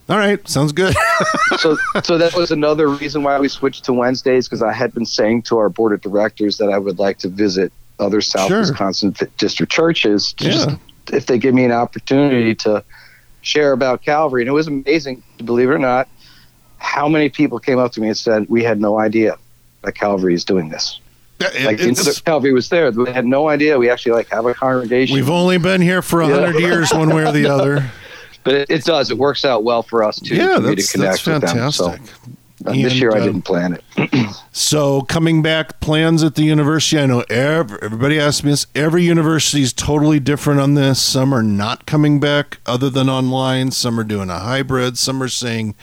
All 0.09 0.17
right. 0.17 0.45
Sounds 0.47 0.73
good. 0.73 0.93
so 1.59 1.77
so 2.03 2.17
that 2.17 2.35
was 2.35 2.51
another 2.51 2.89
reason 2.89 3.23
why 3.23 3.39
we 3.39 3.47
switched 3.47 3.85
to 3.85 3.93
Wednesdays 3.93 4.47
because 4.47 4.61
I 4.61 4.73
had 4.73 4.93
been 4.93 5.05
saying 5.05 5.43
to 5.43 5.57
our 5.57 5.69
board 5.69 5.93
of 5.93 6.01
directors 6.01 6.57
that 6.57 6.69
I 6.69 6.77
would 6.77 6.99
like 6.99 7.17
to 7.19 7.29
visit 7.29 7.71
other 7.99 8.19
South 8.19 8.49
Sure. 8.49 8.59
Wisconsin 8.59 9.15
district 9.37 9.71
churches 9.71 10.33
to 10.33 10.45
Yeah. 10.45 10.51
just 10.51 10.69
if 11.13 11.25
they 11.27 11.37
give 11.39 11.53
me 11.55 11.63
an 11.65 11.71
opportunity 11.71 12.53
to 12.55 12.83
share 13.41 13.71
about 13.71 14.03
Calvary. 14.03 14.41
And 14.41 14.49
it 14.49 14.53
was 14.53 14.67
amazing, 14.67 15.23
believe 15.45 15.69
it 15.69 15.73
or 15.73 15.79
not, 15.79 16.07
how 16.81 17.07
many 17.07 17.29
people 17.29 17.59
came 17.59 17.79
up 17.79 17.91
to 17.93 18.01
me 18.01 18.07
and 18.07 18.17
said, 18.17 18.45
"We 18.49 18.63
had 18.63 18.81
no 18.81 18.99
idea 18.99 19.37
that 19.83 19.93
Calvary 19.93 20.33
is 20.33 20.43
doing 20.43 20.69
this." 20.69 20.99
Like 21.39 21.53
they 21.79 21.89
It's- 21.89 22.19
Calvary 22.21 22.53
was 22.53 22.69
there. 22.69 22.91
We 22.91 23.11
had 23.11 23.25
no 23.25 23.47
idea. 23.49 23.77
We 23.79 23.89
actually 23.89 24.11
like 24.13 24.29
have 24.29 24.45
a 24.45 24.53
congregation. 24.53 25.15
We've 25.15 25.29
only 25.29 25.57
been 25.57 25.81
here 25.81 26.01
for 26.01 26.21
a 26.21 26.27
Yeah. 26.27 26.33
hundred 26.35 26.59
years, 26.59 26.93
one 26.93 27.09
way 27.15 27.23
or 27.23 27.31
the 27.31 27.47
other. 27.53 27.89
but 28.43 28.53
it, 28.55 28.69
it 28.69 28.83
does. 28.83 29.09
It 29.11 29.17
works 29.17 29.43
out 29.45 29.63
well 29.63 29.81
for 29.83 30.03
us 30.03 30.19
too. 30.19 30.35
yeah, 30.35 30.57
for 30.57 30.61
to 30.61 30.75
that's 30.75 30.91
connect 30.91 31.25
that's 31.25 31.43
with 31.43 31.53
them. 31.55 31.71
So, 31.71 31.89
fantastic. 31.91 32.15
Uh, 32.63 32.73
this 32.73 32.93
year 32.93 33.11
I 33.15 33.19
didn't 33.19 33.41
plan 33.41 33.73
it. 33.97 34.09
So 34.53 35.01
coming 35.03 35.41
back, 35.41 35.79
plans 35.79 36.23
at 36.23 36.35
the 36.35 36.43
university. 36.43 37.01
I 37.01 37.05
know 37.05 37.21
ev- 37.29 37.77
everybody 37.81 38.19
asks 38.19 38.43
me 38.43 38.51
this. 38.51 38.67
Every 38.75 39.01
university 39.03 39.61
is 39.63 39.71
totally 39.73 40.19
different 40.19 40.59
on 40.59 40.73
this. 40.73 41.01
Some 41.01 41.33
are 41.33 41.41
not 41.41 41.85
coming 41.85 42.19
back, 42.19 42.59
other 42.65 42.89
than 42.89 43.09
online. 43.09 43.71
Some 43.71 43.97
are 43.99 44.03
doing 44.03 44.29
a 44.29 44.39
hybrid. 44.39 44.97
Some 44.97 45.23
are 45.23 45.29
saying 45.29 45.73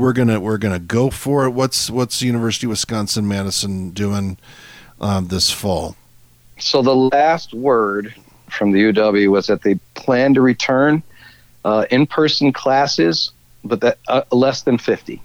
we're 0.00 0.14
gonna 0.14 0.40
we're 0.40 0.56
gonna 0.56 0.78
go 0.78 1.10
for 1.10 1.44
it. 1.44 1.50
What's 1.50 1.90
what's 1.90 2.22
University 2.22 2.66
of 2.66 2.70
Wisconsin 2.70 3.28
Madison 3.28 3.90
doing 3.90 4.38
um, 4.98 5.28
this 5.28 5.50
fall? 5.50 5.94
So 6.58 6.80
the 6.80 6.96
last 6.96 7.52
word 7.52 8.14
from 8.48 8.72
the 8.72 8.80
UW 8.80 9.30
was 9.30 9.46
that 9.48 9.62
they 9.62 9.74
plan 9.94 10.32
to 10.34 10.40
return 10.40 11.02
uh, 11.66 11.84
in-person 11.90 12.52
classes, 12.54 13.32
but 13.62 13.82
that 13.82 13.98
uh, 14.08 14.22
less 14.32 14.62
than 14.62 14.78
50. 14.78 15.20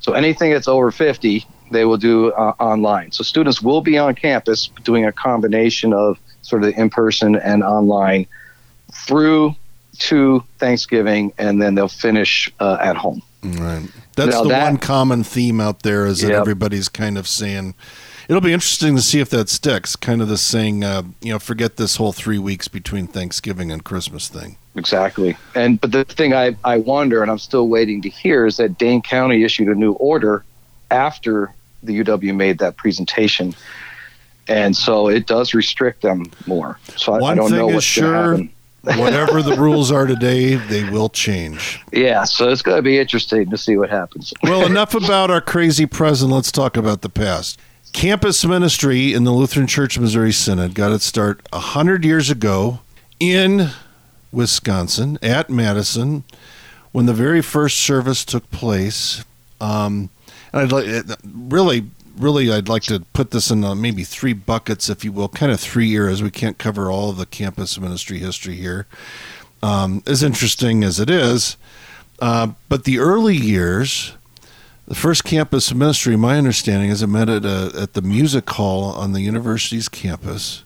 So 0.00 0.14
anything 0.14 0.50
that's 0.50 0.68
over 0.68 0.90
50, 0.90 1.44
they 1.70 1.84
will 1.84 1.98
do 1.98 2.32
uh, 2.32 2.54
online. 2.58 3.12
So 3.12 3.22
students 3.22 3.60
will 3.60 3.82
be 3.82 3.98
on 3.98 4.14
campus 4.14 4.70
doing 4.82 5.04
a 5.04 5.12
combination 5.12 5.92
of 5.92 6.18
sort 6.40 6.64
of 6.64 6.72
in-person 6.74 7.36
and 7.36 7.62
online 7.62 8.26
through 8.92 9.54
to 9.98 10.42
Thanksgiving, 10.58 11.34
and 11.36 11.60
then 11.60 11.74
they'll 11.74 11.88
finish 11.88 12.50
uh, 12.60 12.78
at 12.80 12.96
home. 12.96 13.22
Right. 13.54 13.88
That's 14.16 14.32
Now 14.32 14.42
the 14.42 14.48
that- 14.50 14.62
one 14.64 14.76
common 14.78 15.24
theme 15.24 15.60
out 15.60 15.82
there 15.82 16.06
is 16.06 16.20
that 16.20 16.30
Yep. 16.30 16.40
everybody's 16.40 16.88
kind 16.88 17.16
of 17.18 17.28
saying 17.28 17.74
it'll 18.28 18.40
be 18.40 18.52
interesting 18.52 18.96
to 18.96 19.02
see 19.02 19.20
if 19.20 19.30
that 19.30 19.48
sticks. 19.48 19.94
Kind 19.94 20.20
of 20.22 20.28
the 20.28 20.36
saying, 20.38 20.82
uh, 20.82 21.02
you 21.20 21.32
know, 21.32 21.38
forget 21.38 21.76
this 21.76 21.96
whole 21.96 22.12
three 22.12 22.38
weeks 22.38 22.66
between 22.68 23.06
Thanksgiving 23.06 23.70
and 23.70 23.84
Christmas 23.84 24.28
thing. 24.28 24.56
Exactly. 24.74 25.36
And 25.54 25.80
but 25.80 25.92
the 25.92 26.04
thing 26.04 26.34
I, 26.34 26.56
I 26.64 26.78
wonder, 26.78 27.22
and 27.22 27.30
I'm 27.30 27.38
still 27.38 27.68
waiting 27.68 28.02
to 28.02 28.08
hear, 28.08 28.44
is 28.46 28.56
that 28.58 28.78
Dane 28.78 29.00
County 29.02 29.42
issued 29.44 29.68
a 29.68 29.74
new 29.74 29.92
order 29.92 30.44
after 30.90 31.52
the 31.82 32.02
UW 32.02 32.34
made 32.34 32.58
that 32.58 32.76
presentation. 32.76 33.54
And 34.48 34.76
so 34.76 35.08
it 35.08 35.26
does 35.26 35.54
restrict 35.54 36.02
them 36.02 36.26
more. 36.46 36.78
So 36.96 37.14
I, 37.14 37.32
I 37.32 37.34
don't 37.34 37.50
know 37.50 37.66
what's 37.66 37.84
sure, 37.84 38.04
going 38.12 38.14
to 38.14 38.42
happen. 38.44 38.52
Whatever 38.96 39.42
the 39.42 39.56
rules 39.56 39.90
are 39.90 40.06
today, 40.06 40.54
they 40.54 40.88
will 40.88 41.08
change. 41.08 41.82
Yeah, 41.92 42.22
so 42.22 42.48
it's 42.48 42.62
going 42.62 42.76
to 42.76 42.82
be 42.82 43.00
interesting 43.00 43.50
to 43.50 43.58
see 43.58 43.76
what 43.76 43.90
happens. 43.90 44.32
Well, 44.44 44.64
enough 44.70 44.94
about 44.94 45.28
our 45.28 45.40
crazy 45.40 45.86
present. 45.86 46.30
Let's 46.30 46.52
talk 46.52 46.76
about 46.76 47.02
the 47.02 47.08
past. 47.08 47.58
Campus 47.92 48.44
ministry 48.44 49.12
in 49.12 49.24
the 49.24 49.32
Lutheran 49.32 49.66
Church 49.66 49.98
Missouri 49.98 50.30
Synod 50.30 50.74
got 50.74 50.92
its 50.92 51.04
start 51.04 51.40
100 51.50 52.04
years 52.04 52.30
ago 52.30 52.78
in 53.18 53.70
Wisconsin 54.30 55.18
at 55.20 55.50
Madison 55.50 56.22
when 56.92 57.06
the 57.06 57.14
very 57.14 57.42
first 57.42 57.78
service 57.78 58.24
took 58.24 58.48
place. 58.52 59.24
Um, 59.60 60.10
and 60.52 60.62
I'd 60.62 60.72
like, 60.72 61.18
really, 61.24 61.86
really, 62.18 62.52
I'd 62.52 62.68
like 62.68 62.82
to 62.84 63.00
put 63.12 63.30
this 63.30 63.50
in 63.50 63.64
uh, 63.64 63.74
maybe 63.74 64.04
three 64.04 64.32
buckets, 64.32 64.88
if 64.88 65.04
you 65.04 65.12
will, 65.12 65.28
kind 65.28 65.52
of 65.52 65.60
three 65.60 65.92
eras. 65.92 66.22
We 66.22 66.30
can't 66.30 66.58
cover 66.58 66.90
all 66.90 67.10
of 67.10 67.16
the 67.16 67.26
campus 67.26 67.78
ministry 67.78 68.18
history 68.18 68.54
here, 68.54 68.86
um, 69.62 70.02
as 70.06 70.22
interesting 70.22 70.84
as 70.84 71.00
it 71.00 71.10
is. 71.10 71.56
Uh, 72.18 72.48
but 72.68 72.84
the 72.84 72.98
early 72.98 73.36
years, 73.36 74.14
the 74.86 74.94
first 74.94 75.24
campus 75.24 75.74
ministry, 75.74 76.16
my 76.16 76.38
understanding 76.38 76.90
is 76.90 77.02
it 77.02 77.08
met 77.08 77.28
at, 77.28 77.44
a, 77.44 77.72
at 77.78 77.92
the 77.94 78.02
music 78.02 78.48
hall 78.50 78.84
on 78.84 79.12
the 79.12 79.20
university's 79.20 79.88
campus. 79.88 80.64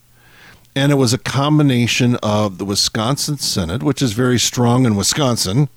And 0.76 0.92
it 0.92 0.96
was 0.96 1.12
a 1.12 1.18
combination 1.18 2.16
of 2.22 2.58
the 2.58 2.64
Wisconsin 2.64 3.38
Synod, 3.38 3.82
which 3.82 4.00
is 4.00 4.12
very 4.12 4.38
strong 4.38 4.86
in 4.86 4.94
Wisconsin, 4.94 5.68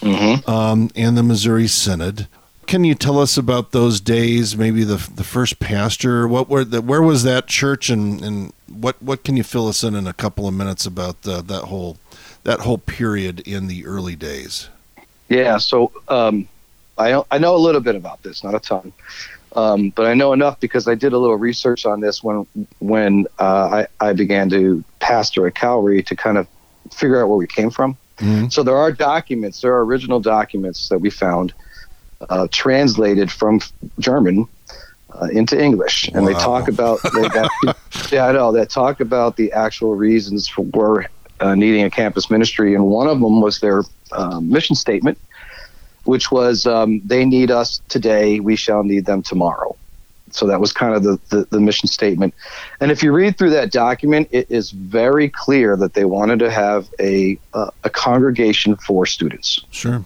hmm 0.00 0.36
um, 0.48 0.90
and 0.94 1.16
the 1.16 1.24
Missouri 1.24 1.66
Synod. 1.66 2.28
Can 2.68 2.84
you 2.84 2.94
tell 2.94 3.18
us 3.18 3.38
about 3.38 3.72
those 3.72 3.98
days? 3.98 4.54
Maybe 4.54 4.84
the 4.84 4.96
the 5.14 5.24
first 5.24 5.58
pastor. 5.58 6.28
What 6.28 6.50
were 6.50 6.64
the, 6.64 6.82
where 6.82 7.00
was 7.00 7.22
that 7.22 7.46
church, 7.46 7.88
and, 7.88 8.22
and 8.22 8.52
what 8.70 9.02
what 9.02 9.24
can 9.24 9.38
you 9.38 9.42
fill 9.42 9.68
us 9.68 9.82
in 9.82 9.94
in 9.94 10.06
a 10.06 10.12
couple 10.12 10.46
of 10.46 10.52
minutes 10.52 10.84
about 10.84 11.16
uh, 11.26 11.40
that 11.40 11.64
whole 11.64 11.96
that 12.44 12.60
whole 12.60 12.76
period 12.76 13.40
in 13.40 13.68
the 13.68 13.86
early 13.86 14.14
days? 14.14 14.68
Yeah, 15.30 15.56
so 15.56 15.92
um, 16.08 16.46
I, 16.98 17.22
I 17.30 17.38
know 17.38 17.56
a 17.56 17.58
little 17.58 17.80
bit 17.80 17.94
about 17.94 18.22
this, 18.22 18.44
not 18.44 18.54
a 18.54 18.60
ton. 18.60 18.92
Um, 19.56 19.88
but 19.90 20.06
I 20.06 20.12
know 20.12 20.34
enough 20.34 20.60
because 20.60 20.86
I 20.86 20.94
did 20.94 21.14
a 21.14 21.18
little 21.18 21.36
research 21.36 21.86
on 21.86 22.00
this 22.00 22.22
when 22.22 22.46
when 22.80 23.26
uh, 23.38 23.86
I, 24.00 24.08
I 24.08 24.12
began 24.12 24.50
to 24.50 24.84
pastor 25.00 25.46
at 25.46 25.54
Calvary 25.54 26.02
to 26.02 26.14
kind 26.14 26.36
of 26.36 26.46
figure 26.92 27.22
out 27.22 27.28
where 27.28 27.38
we 27.38 27.46
came 27.46 27.70
from. 27.70 27.96
Mhm. 28.18 28.52
So 28.52 28.62
there 28.62 28.76
are 28.76 28.92
documents, 28.92 29.62
there 29.62 29.72
are 29.72 29.84
original 29.86 30.20
documents 30.20 30.90
that 30.90 30.98
we 30.98 31.08
found 31.08 31.54
uh, 32.28 32.48
translated 32.50 33.30
from 33.30 33.60
German 33.98 34.46
uh, 35.10 35.26
into 35.26 35.60
English, 35.60 36.08
and 36.08 36.26
they 36.26 36.34
talk 36.34 36.68
about 36.68 37.00
they 37.14 37.28
got, 37.28 37.50
yeah, 38.10 38.26
I 38.26 38.32
know 38.32 38.52
that 38.52 38.70
talk 38.70 39.00
about 39.00 39.36
the 39.36 39.52
actual 39.52 39.94
reasons 39.94 40.48
for 40.48 41.06
uh, 41.40 41.54
needing 41.54 41.84
a 41.84 41.90
campus 41.90 42.30
ministry, 42.30 42.74
and 42.74 42.86
one 42.86 43.06
of 43.06 43.20
them 43.20 43.40
was 43.40 43.60
their 43.60 43.82
um, 44.12 44.50
mission 44.50 44.76
statement, 44.76 45.18
which 46.04 46.30
was 46.30 46.66
um, 46.66 47.00
they 47.04 47.24
need 47.24 47.50
us 47.50 47.80
today, 47.88 48.40
we 48.40 48.56
shall 48.56 48.82
need 48.82 49.06
them 49.06 49.22
tomorrow. 49.22 49.76
So 50.30 50.46
that 50.46 50.60
was 50.60 50.72
kind 50.72 50.94
of 50.94 51.02
the, 51.02 51.18
the, 51.30 51.44
the 51.50 51.60
mission 51.60 51.88
statement. 51.88 52.34
And 52.80 52.90
if 52.90 53.02
you 53.02 53.12
read 53.12 53.38
through 53.38 53.50
that 53.50 53.72
document, 53.72 54.28
it 54.30 54.50
is 54.50 54.70
very 54.70 55.28
clear 55.30 55.76
that 55.76 55.94
they 55.94 56.04
wanted 56.04 56.38
to 56.40 56.50
have 56.50 56.88
a, 57.00 57.38
uh, 57.54 57.70
a 57.84 57.90
congregation 57.90 58.76
for 58.76 59.06
students. 59.06 59.64
Sure. 59.70 60.04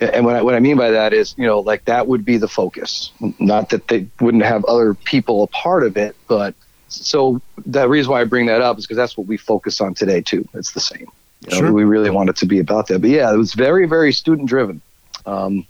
And 0.00 0.24
what 0.24 0.36
I, 0.36 0.42
what 0.42 0.54
I 0.54 0.60
mean 0.60 0.76
by 0.76 0.90
that 0.90 1.12
is, 1.12 1.34
you 1.38 1.46
know, 1.46 1.60
like 1.60 1.84
that 1.84 2.06
would 2.06 2.24
be 2.24 2.36
the 2.36 2.48
focus. 2.48 3.12
Not 3.38 3.70
that 3.70 3.88
they 3.88 4.06
wouldn't 4.20 4.44
have 4.44 4.64
other 4.64 4.94
people 4.94 5.44
a 5.44 5.46
part 5.48 5.84
of 5.84 5.96
it, 5.96 6.16
but 6.28 6.54
so 6.88 7.40
the 7.64 7.88
reason 7.88 8.12
why 8.12 8.20
I 8.20 8.24
bring 8.24 8.46
that 8.46 8.60
up 8.60 8.78
is 8.78 8.84
because 8.84 8.96
that's 8.96 9.16
what 9.16 9.26
we 9.26 9.36
focus 9.36 9.80
on 9.80 9.94
today 9.94 10.20
too. 10.20 10.48
It's 10.54 10.72
the 10.72 10.80
same. 10.80 11.10
You 11.40 11.50
know, 11.50 11.58
Sure. 11.58 11.72
We 11.72 11.84
really 11.84 12.10
want 12.10 12.28
it 12.28 12.36
to 12.36 12.46
be 12.46 12.58
about 12.58 12.88
that. 12.88 13.00
But 13.00 13.10
yeah, 13.10 13.32
it 13.32 13.36
was 13.36 13.54
very, 13.54 13.86
very 13.86 14.12
student 14.12 14.48
driven. 14.48 14.80
Um, 15.26 15.66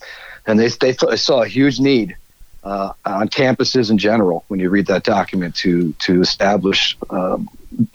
and 0.46 0.58
they, 0.58 0.68
they 0.68 0.92
th- 0.92 1.18
saw 1.18 1.42
a 1.42 1.48
huge 1.48 1.80
need 1.80 2.16
uh, 2.64 2.92
on 3.04 3.28
campuses 3.28 3.90
in 3.90 3.98
general 3.98 4.44
when 4.48 4.58
you 4.58 4.70
read 4.70 4.86
that 4.86 5.04
document 5.04 5.54
to 5.54 5.92
to 6.00 6.20
establish 6.20 6.96
um, 7.10 7.48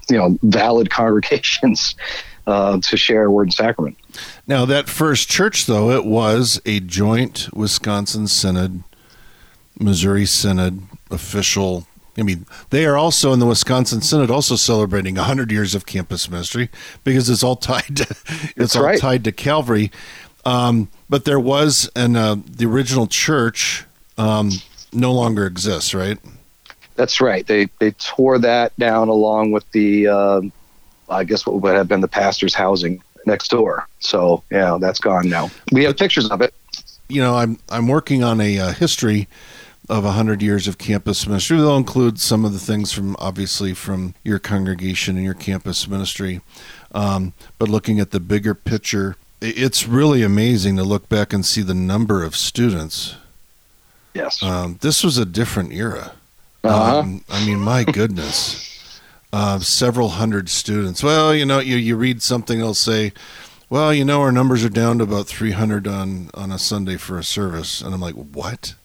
you 0.09 0.17
know 0.17 0.38
valid 0.43 0.89
congregations 1.00 1.95
uh, 2.48 2.79
to 2.81 2.98
share 2.98 3.29
word 3.29 3.43
and 3.43 3.53
sacrament. 3.53 3.98
Now, 4.48 4.66
that 4.66 4.89
first 4.89 5.30
church, 5.30 5.66
though, 5.66 5.92
it 5.92 6.06
was 6.06 6.62
a 6.66 6.80
joint 6.80 7.50
Wisconsin 7.54 8.28
Synod, 8.28 8.84
Missouri 9.80 10.25
Synod 10.25 10.84
official. 11.12 11.88
I 12.18 12.24
mean, 12.24 12.46
they 12.70 12.86
are 12.86 12.98
also 12.98 13.32
in 13.34 13.39
the 13.39 13.46
Wisconsin 13.46 14.01
Synod, 14.01 14.30
also 14.30 14.56
celebrating 14.56 15.16
100 15.16 15.51
years 15.51 15.75
of 15.75 15.86
campus 15.86 16.30
ministry 16.30 16.70
because 17.04 17.30
it's 17.30 17.44
all 17.44 17.56
tied 17.56 17.98
to 17.98 18.04
it's 18.30 18.54
That's 18.56 18.75
all 18.75 18.84
right. 18.84 19.00
tied 19.00 19.24
to 19.25 19.32
Calvary. 19.32 19.92
Um, 20.46 20.89
but 21.10 21.25
there 21.25 21.39
was, 21.39 21.89
and 21.96 22.18
uh, 22.18 22.38
the 22.46 22.66
original 22.66 23.08
church 23.08 23.86
um, 24.18 24.51
no 24.92 25.13
longer 25.13 25.46
exists, 25.46 25.94
right? 25.94 26.18
That's 26.96 27.22
right. 27.22 27.48
They 27.48 27.70
they 27.80 27.92
tore 27.92 28.39
that 28.39 28.78
down 28.78 29.08
along 29.08 29.51
with 29.51 29.70
the, 29.72 30.08
um 30.08 30.51
I 31.10 31.24
guess 31.24 31.46
what 31.46 31.62
would 31.62 31.75
have 31.75 31.88
been 31.88 32.01
the 32.01 32.08
pastor's 32.08 32.54
housing 32.54 33.01
next 33.25 33.49
door. 33.49 33.88
So 33.99 34.43
yeah, 34.51 34.77
that's 34.79 34.99
gone 34.99 35.29
now. 35.29 35.49
We 35.71 35.83
have 35.85 35.97
pictures 35.97 36.29
of 36.29 36.41
it. 36.41 36.53
you 37.09 37.21
know, 37.21 37.35
I'm 37.35 37.59
I'm 37.69 37.88
working 37.88 38.23
on 38.23 38.39
a 38.39 38.59
uh, 38.59 38.71
history 38.73 39.27
of 39.89 40.05
a 40.05 40.11
hundred 40.11 40.41
years 40.41 40.67
of 40.67 40.77
campus 40.77 41.25
ministry. 41.27 41.57
They'll 41.57 41.75
include 41.75 42.19
some 42.19 42.45
of 42.45 42.53
the 42.53 42.59
things 42.59 42.93
from 42.93 43.15
obviously 43.19 43.73
from 43.73 44.13
your 44.23 44.38
congregation 44.39 45.15
and 45.15 45.25
your 45.25 45.33
campus 45.33 45.88
ministry, 45.88 46.41
um, 46.93 47.33
but 47.57 47.69
looking 47.69 47.99
at 47.99 48.11
the 48.11 48.19
bigger 48.19 48.53
picture, 48.53 49.15
it's 49.41 49.88
really 49.88 50.21
amazing 50.21 50.75
to 50.77 50.83
look 50.83 51.09
back 51.09 51.33
and 51.33 51.45
see 51.45 51.63
the 51.63 51.73
number 51.73 52.23
of 52.23 52.35
students. 52.35 53.15
Yes. 54.13 54.43
Um, 54.43 54.77
this 54.81 55.03
was 55.03 55.17
a 55.17 55.25
different 55.25 55.71
era. 55.73 56.13
Uh-huh. 56.63 56.99
Um, 56.99 57.23
I 57.29 57.45
mean, 57.45 57.59
my 57.59 57.83
goodness, 57.83 58.68
uh, 59.31 59.59
several 59.59 60.09
hundred 60.09 60.50
students. 60.50 61.03
Well, 61.03 61.33
you 61.33 61.45
know, 61.45 61.59
you 61.59 61.77
you 61.77 61.95
read 61.95 62.21
something, 62.21 62.59
they'll 62.59 62.74
say, 62.74 63.13
"Well, 63.69 63.93
you 63.93 64.05
know, 64.05 64.21
our 64.21 64.31
numbers 64.31 64.63
are 64.63 64.69
down 64.69 64.98
to 64.98 65.03
about 65.03 65.27
300 65.27 65.88
on 65.88 66.29
on 66.33 66.51
a 66.51 66.59
Sunday 66.59 66.98
for 66.98 67.17
a 67.17 67.24
service," 67.24 67.81
and 67.81 67.93
I'm 67.93 68.01
like, 68.01 68.15
"What?" 68.15 68.75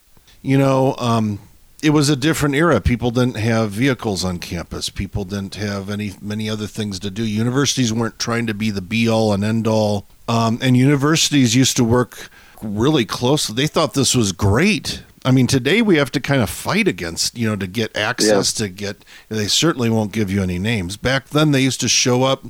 You 0.43 0.59
know, 0.59 0.95
um, 0.99 1.39
it 1.83 1.91
was 1.91 2.09
a 2.09 2.17
different 2.17 2.55
era. 2.55 2.81
People 2.81 3.11
didn't 3.11 3.37
have 3.37 3.71
vehicles 3.71 4.25
on 4.25 4.39
campus. 4.39 4.89
People 4.89 5.25
didn't 5.25 5.57
have 5.57 5.91
any 5.91 6.13
many 6.21 6.49
other 6.49 6.67
things 6.67 6.99
to 7.01 7.11
do. 7.11 7.25
Universities 7.25 7.93
weren't 7.93 8.19
trying 8.19 8.47
to 8.47 8.55
be 8.55 8.71
the 8.71 8.83
be 8.83 9.09
all 9.09 9.33
and 9.33 9.45
end 9.45 9.67
all. 9.67 10.07
Um, 10.27 10.59
and 10.63 10.77
universities 10.77 11.55
used 11.55 11.77
to 11.77 11.85
work 11.85 12.31
really 12.63 13.05
closely. 13.05 13.55
They 13.55 13.67
thought 13.67 13.95
this 13.95 14.15
was 14.15 14.33
great. 14.33 15.03
I 15.25 15.31
mean, 15.31 15.47
today 15.47 15.81
we 15.81 15.97
have 15.97 16.11
to 16.13 16.21
kind 16.21 16.43
of 16.43 16.51
fight 16.51 16.87
against, 16.87 17.39
you 17.39 17.49
know, 17.49 17.57
to 17.57 17.67
get 17.67 17.97
access 17.97 18.53
to 18.55 18.69
get. 18.69 19.05
They 19.29 19.47
certainly 19.47 19.89
won't 19.89 20.13
give 20.13 20.31
you 20.31 20.43
any 20.43 20.59
names. 20.59 20.97
Back 20.99 21.31
then, 21.31 21.51
they 21.53 21.63
used 21.63 21.81
to 21.81 21.89
show 21.89 22.25
up 22.25 22.45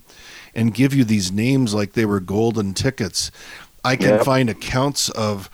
and 0.54 0.74
give 0.74 0.92
you 0.92 1.04
these 1.04 1.30
names 1.30 1.72
like 1.72 1.92
they 1.92 2.04
were 2.04 2.20
golden 2.20 2.74
tickets. 2.74 3.30
I 3.84 3.96
can 3.96 4.24
find 4.24 4.50
accounts 4.50 5.08
of 5.10 5.48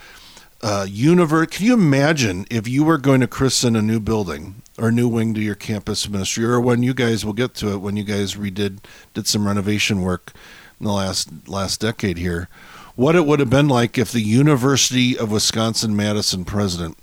uh, 0.62 0.86
universe. 0.88 1.48
Can 1.50 1.66
you 1.66 1.74
imagine 1.74 2.46
if 2.50 2.68
you 2.68 2.84
were 2.84 2.98
going 2.98 3.20
to 3.20 3.26
christen 3.26 3.76
a 3.76 3.82
new 3.82 4.00
building 4.00 4.62
or 4.78 4.90
new 4.90 5.08
wing 5.08 5.34
to 5.34 5.40
your 5.40 5.54
campus 5.54 6.08
ministry, 6.08 6.44
or 6.44 6.60
when 6.60 6.82
you 6.82 6.94
guys 6.94 7.24
will 7.24 7.32
get 7.32 7.54
to 7.56 7.72
it 7.72 7.78
when 7.78 7.96
you 7.96 8.04
guys 8.04 8.34
redid 8.34 8.78
did 9.14 9.26
some 9.26 9.46
renovation 9.46 10.02
work 10.02 10.32
in 10.78 10.86
the 10.86 10.92
last 10.92 11.48
last 11.48 11.80
decade 11.80 12.18
here, 12.18 12.48
what 12.96 13.14
it 13.16 13.24
would 13.26 13.40
have 13.40 13.50
been 13.50 13.68
like 13.68 13.98
if 13.98 14.12
the 14.12 14.20
University 14.20 15.16
of 15.18 15.30
Wisconsin 15.32 15.94
Madison 15.96 16.44
president 16.44 16.96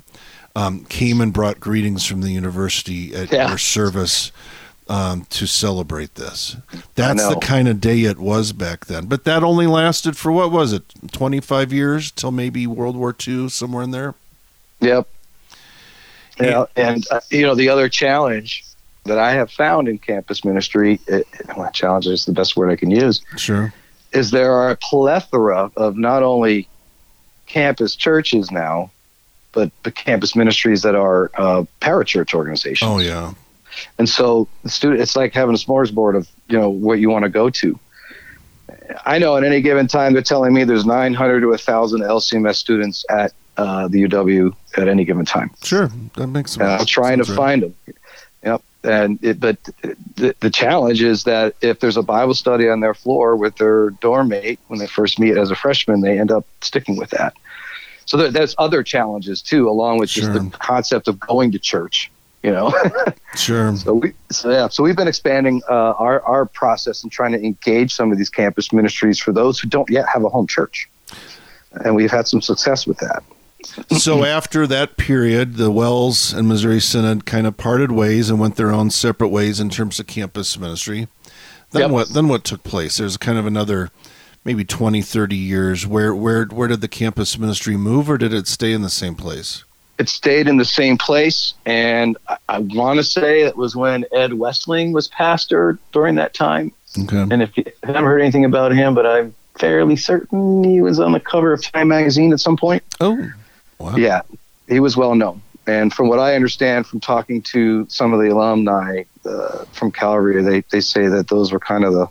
um, 0.55 0.85
came 0.85 1.21
and 1.21 1.31
brought 1.33 1.59
greetings 1.59 2.05
from 2.05 2.21
the 2.21 2.31
university 2.31 3.13
at 3.15 3.31
Yeah. 3.31 3.49
your 3.49 3.57
service 3.57 4.31
um, 4.89 5.25
to 5.29 5.45
celebrate 5.45 6.15
this. 6.15 6.55
That's 6.95 7.27
the 7.27 7.35
kind 7.35 7.67
of 7.67 7.81
day 7.81 8.03
it 8.03 8.17
was 8.17 8.53
back 8.53 8.85
then. 8.85 9.05
But 9.07 9.25
that 9.25 9.43
only 9.43 9.67
lasted 9.67 10.15
for 10.17 10.31
what 10.31 10.51
was 10.51 10.71
it, 10.73 10.83
25 11.11 11.73
years 11.73 12.09
till 12.11 12.31
maybe 12.31 12.65
World 12.67 12.95
War 12.95 13.13
II, 13.27 13.49
somewhere 13.49 13.83
in 13.83 13.91
there? 13.91 14.15
Yep. 14.79 15.07
Yeah, 16.39 16.65
and 16.75 17.03
uh, 17.11 17.19
you 17.31 17.41
know 17.41 17.55
the 17.55 17.67
other 17.69 17.89
challenge 17.89 18.63
that 19.05 19.17
I 19.17 19.31
have 19.31 19.51
found 19.51 19.87
in 19.87 19.97
campus 19.97 20.45
ministry, 20.45 20.99
it, 21.07 21.25
well, 21.57 21.71
challenge 21.71 22.05
is 22.07 22.25
the 22.25 22.31
best 22.31 22.55
word 22.55 22.69
I 22.71 22.75
can 22.75 22.91
use, 22.91 23.21
Sure. 23.37 23.73
Is 24.11 24.31
there 24.31 24.53
are 24.53 24.69
a 24.69 24.77
plethora 24.77 25.71
of 25.75 25.97
not 25.97 26.23
only 26.23 26.67
campus 27.45 27.95
churches 27.95 28.51
now, 28.51 28.91
but 29.51 29.71
the 29.83 29.91
campus 29.91 30.35
ministries 30.35 30.81
that 30.83 30.95
are 30.95 31.31
uh, 31.35 31.63
parachurch 31.81 32.33
organizations. 32.33 32.89
Oh, 32.89 32.99
yeah. 32.99 33.33
And 33.97 34.07
so 34.07 34.47
the 34.63 34.69
student, 34.69 35.01
it's 35.01 35.15
like 35.15 35.33
having 35.33 35.55
a 35.55 35.57
smorgasbord 35.57 36.15
of 36.15 36.27
you 36.47 36.57
know 36.57 36.69
what 36.69 36.99
you 36.99 37.09
want 37.09 37.23
to 37.23 37.29
go 37.29 37.49
to. 37.49 37.79
I 39.05 39.19
know 39.19 39.37
at 39.37 39.43
any 39.43 39.61
given 39.61 39.87
time 39.87 40.13
they're 40.13 40.21
telling 40.21 40.53
me 40.53 40.63
there's 40.63 40.85
900 40.85 41.41
to 41.41 41.47
1,000 41.49 42.01
LCMS 42.01 42.55
students 42.55 43.05
at 43.09 43.33
uh, 43.57 43.87
the 43.87 44.03
UW 44.03 44.55
at 44.77 44.87
any 44.87 45.03
given 45.03 45.25
time. 45.25 45.51
Sure. 45.63 45.89
That 46.15 46.27
makes 46.27 46.51
sense. 46.51 46.61
And 46.61 46.71
I'm 46.71 46.85
trying 46.85 47.17
to 47.17 47.23
right. 47.23 47.35
find 47.35 47.63
them. 47.63 47.75
And 48.83 49.19
it, 49.23 49.39
but 49.39 49.61
the, 50.15 50.35
the 50.39 50.49
challenge 50.49 51.01
is 51.01 51.23
that 51.23 51.55
if 51.61 51.79
there's 51.79 51.97
a 51.97 52.03
Bible 52.03 52.33
study 52.33 52.69
on 52.69 52.79
their 52.79 52.93
floor 52.93 53.35
with 53.35 53.57
their 53.57 53.89
dorm 53.89 54.29
mate 54.29 54.59
when 54.67 54.79
they 54.79 54.87
first 54.87 55.19
meet 55.19 55.37
as 55.37 55.51
a 55.51 55.55
freshman, 55.55 56.01
they 56.01 56.19
end 56.19 56.31
up 56.31 56.45
sticking 56.61 56.95
with 56.95 57.09
that. 57.11 57.33
So 58.05 58.17
there, 58.17 58.31
there's 58.31 58.55
other 58.57 58.83
challenges 58.83 59.41
too, 59.41 59.69
along 59.69 59.99
with 59.99 60.09
just 60.09 60.31
the 60.31 60.49
concept 60.59 61.07
of 61.07 61.19
going 61.19 61.51
to 61.51 61.59
church. 61.59 62.11
You 62.43 62.51
know. 62.51 62.73
Sure. 63.35 63.75
So 63.75 63.93
we, 63.93 64.13
so 64.31 64.49
yeah, 64.49 64.67
so 64.67 64.81
we've 64.81 64.95
been 64.95 65.07
expanding 65.07 65.61
uh, 65.69 65.91
our 65.91 66.21
our 66.23 66.45
process 66.47 67.03
and 67.03 67.11
trying 67.11 67.33
to 67.33 67.37
engage 67.39 67.93
some 67.93 68.11
of 68.11 68.17
these 68.17 68.31
campus 68.31 68.73
ministries 68.73 69.19
for 69.19 69.31
those 69.31 69.59
who 69.59 69.67
don't 69.69 69.87
yet 69.91 70.07
have 70.11 70.23
a 70.23 70.29
home 70.29 70.47
church, 70.47 70.89
and 71.71 71.95
we've 71.95 72.09
had 72.09 72.27
some 72.27 72.41
success 72.41 72.87
with 72.87 72.97
that. 72.97 73.21
So 73.97 74.23
after 74.23 74.67
that 74.67 74.97
period, 74.97 75.55
the 75.55 75.71
WELS 75.71 76.33
and 76.33 76.47
Missouri 76.47 76.79
Synod 76.79 77.25
kind 77.25 77.47
of 77.47 77.57
parted 77.57 77.91
ways 77.91 78.29
and 78.29 78.39
went 78.39 78.55
their 78.55 78.71
own 78.71 78.89
separate 78.91 79.29
ways 79.29 79.59
in 79.59 79.69
terms 79.69 79.99
of 79.99 80.07
campus 80.07 80.57
ministry. 80.59 81.07
Then 81.71 81.83
Yep. 81.83 81.91
what 81.91 82.09
then 82.09 82.27
what 82.27 82.43
took 82.43 82.63
place? 82.63 82.97
There's 82.97 83.17
kind 83.17 83.37
of 83.37 83.45
another 83.45 83.91
maybe 84.45 84.63
20, 84.63 85.01
30 85.01 85.35
years 85.35 85.85
where 85.85 86.15
where 86.15 86.45
where 86.45 86.67
did 86.67 86.81
the 86.81 86.87
campus 86.87 87.37
ministry 87.37 87.75
move 87.75 88.09
or 88.09 88.17
did 88.17 88.33
it 88.33 88.47
stay 88.47 88.71
in 88.73 88.83
the 88.83 88.89
same 88.89 89.15
place? 89.15 89.63
It 89.97 90.07
stayed 90.09 90.47
in 90.47 90.57
the 90.57 90.65
same 90.65 90.95
place, 90.97 91.55
and 91.65 92.17
I, 92.29 92.37
I 92.47 92.59
want 92.59 92.97
to 92.97 93.03
say 93.03 93.41
it 93.41 93.57
was 93.57 93.75
when 93.75 94.05
Ed 94.13 94.33
Westling 94.33 94.91
was 94.91 95.07
pastor 95.07 95.79
during 95.91 96.15
that 96.15 96.35
time. 96.35 96.71
Okay. 96.99 97.25
And 97.31 97.41
if 97.41 97.57
you 97.57 97.65
haven't 97.83 98.03
heard 98.03 98.21
anything 98.21 98.45
about 98.45 98.71
him, 98.73 98.93
but 98.93 99.07
I'm 99.07 99.33
fairly 99.59 99.95
certain 99.95 100.63
he 100.63 100.81
was 100.81 100.99
on 100.99 101.13
the 101.13 101.19
cover 101.19 101.51
of 101.51 101.63
Time 101.63 101.87
magazine 101.87 102.31
at 102.31 102.39
some 102.39 102.55
point. 102.57 102.83
Oh. 103.01 103.17
Wow. 103.79 103.95
Yeah, 103.95 104.21
he 104.67 104.79
was 104.79 104.97
well 104.97 105.15
known. 105.15 105.41
And 105.67 105.93
from 105.93 106.07
what 106.07 106.19
I 106.19 106.35
understand 106.35 106.87
from 106.87 107.01
talking 107.01 107.41
to 107.43 107.85
some 107.89 108.13
of 108.13 108.21
the 108.21 108.29
alumni 108.29 109.03
uh, 109.25 109.65
from 109.73 109.91
Calvary, 109.91 110.41
they, 110.41 110.61
they 110.71 110.79
say 110.79 111.07
that 111.07 111.27
those 111.27 111.51
were 111.51 111.59
kind 111.59 111.83
of 111.83 111.93
the 111.93 112.07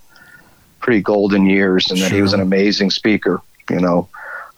pretty 0.81 1.01
golden 1.01 1.47
years 1.47 1.91
and 1.91 2.01
that 2.01 2.13
he 2.13 2.21
was 2.21 2.35
an 2.35 2.41
amazing 2.41 2.91
speaker, 2.91 3.41
you 3.71 3.81
know. 3.81 4.09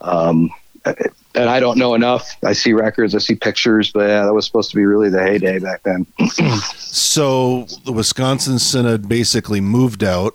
Um, 0.01 0.51
and 0.85 1.49
I 1.49 1.61
don't 1.61 1.79
know 1.79 1.94
enough. 1.94 2.37
I 2.44 2.53
see 2.53 2.73
records, 2.73 3.14
I 3.14 3.18
see 3.18 3.37
pictures, 3.37 3.92
but 3.92 4.09
yeah, 4.09 4.25
that 4.25 4.35
was 4.35 4.47
supposed 4.47 4.71
to 4.71 4.77
be 4.77 4.85
really 4.85 5.09
the 5.09 5.23
heyday 5.23 5.59
back 5.59 5.83
then. 5.85 6.07
So 6.90 7.66
the 7.85 7.92
Wisconsin 7.92 8.59
Synod 8.59 9.09
basically 9.09 9.61
moved 9.61 10.03
out. 10.03 10.35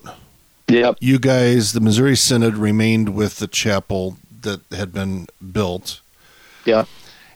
yep. 0.68 0.96
You 1.02 1.18
guys, 1.20 1.74
the 1.74 1.82
Missouri 1.82 2.16
Synod 2.16 2.56
remained 2.56 3.16
with 3.16 3.40
the 3.40 3.48
chapel 3.48 4.18
that 4.42 4.62
had 4.72 4.94
been 4.94 5.28
built. 5.52 6.02
Yeah. 6.66 6.86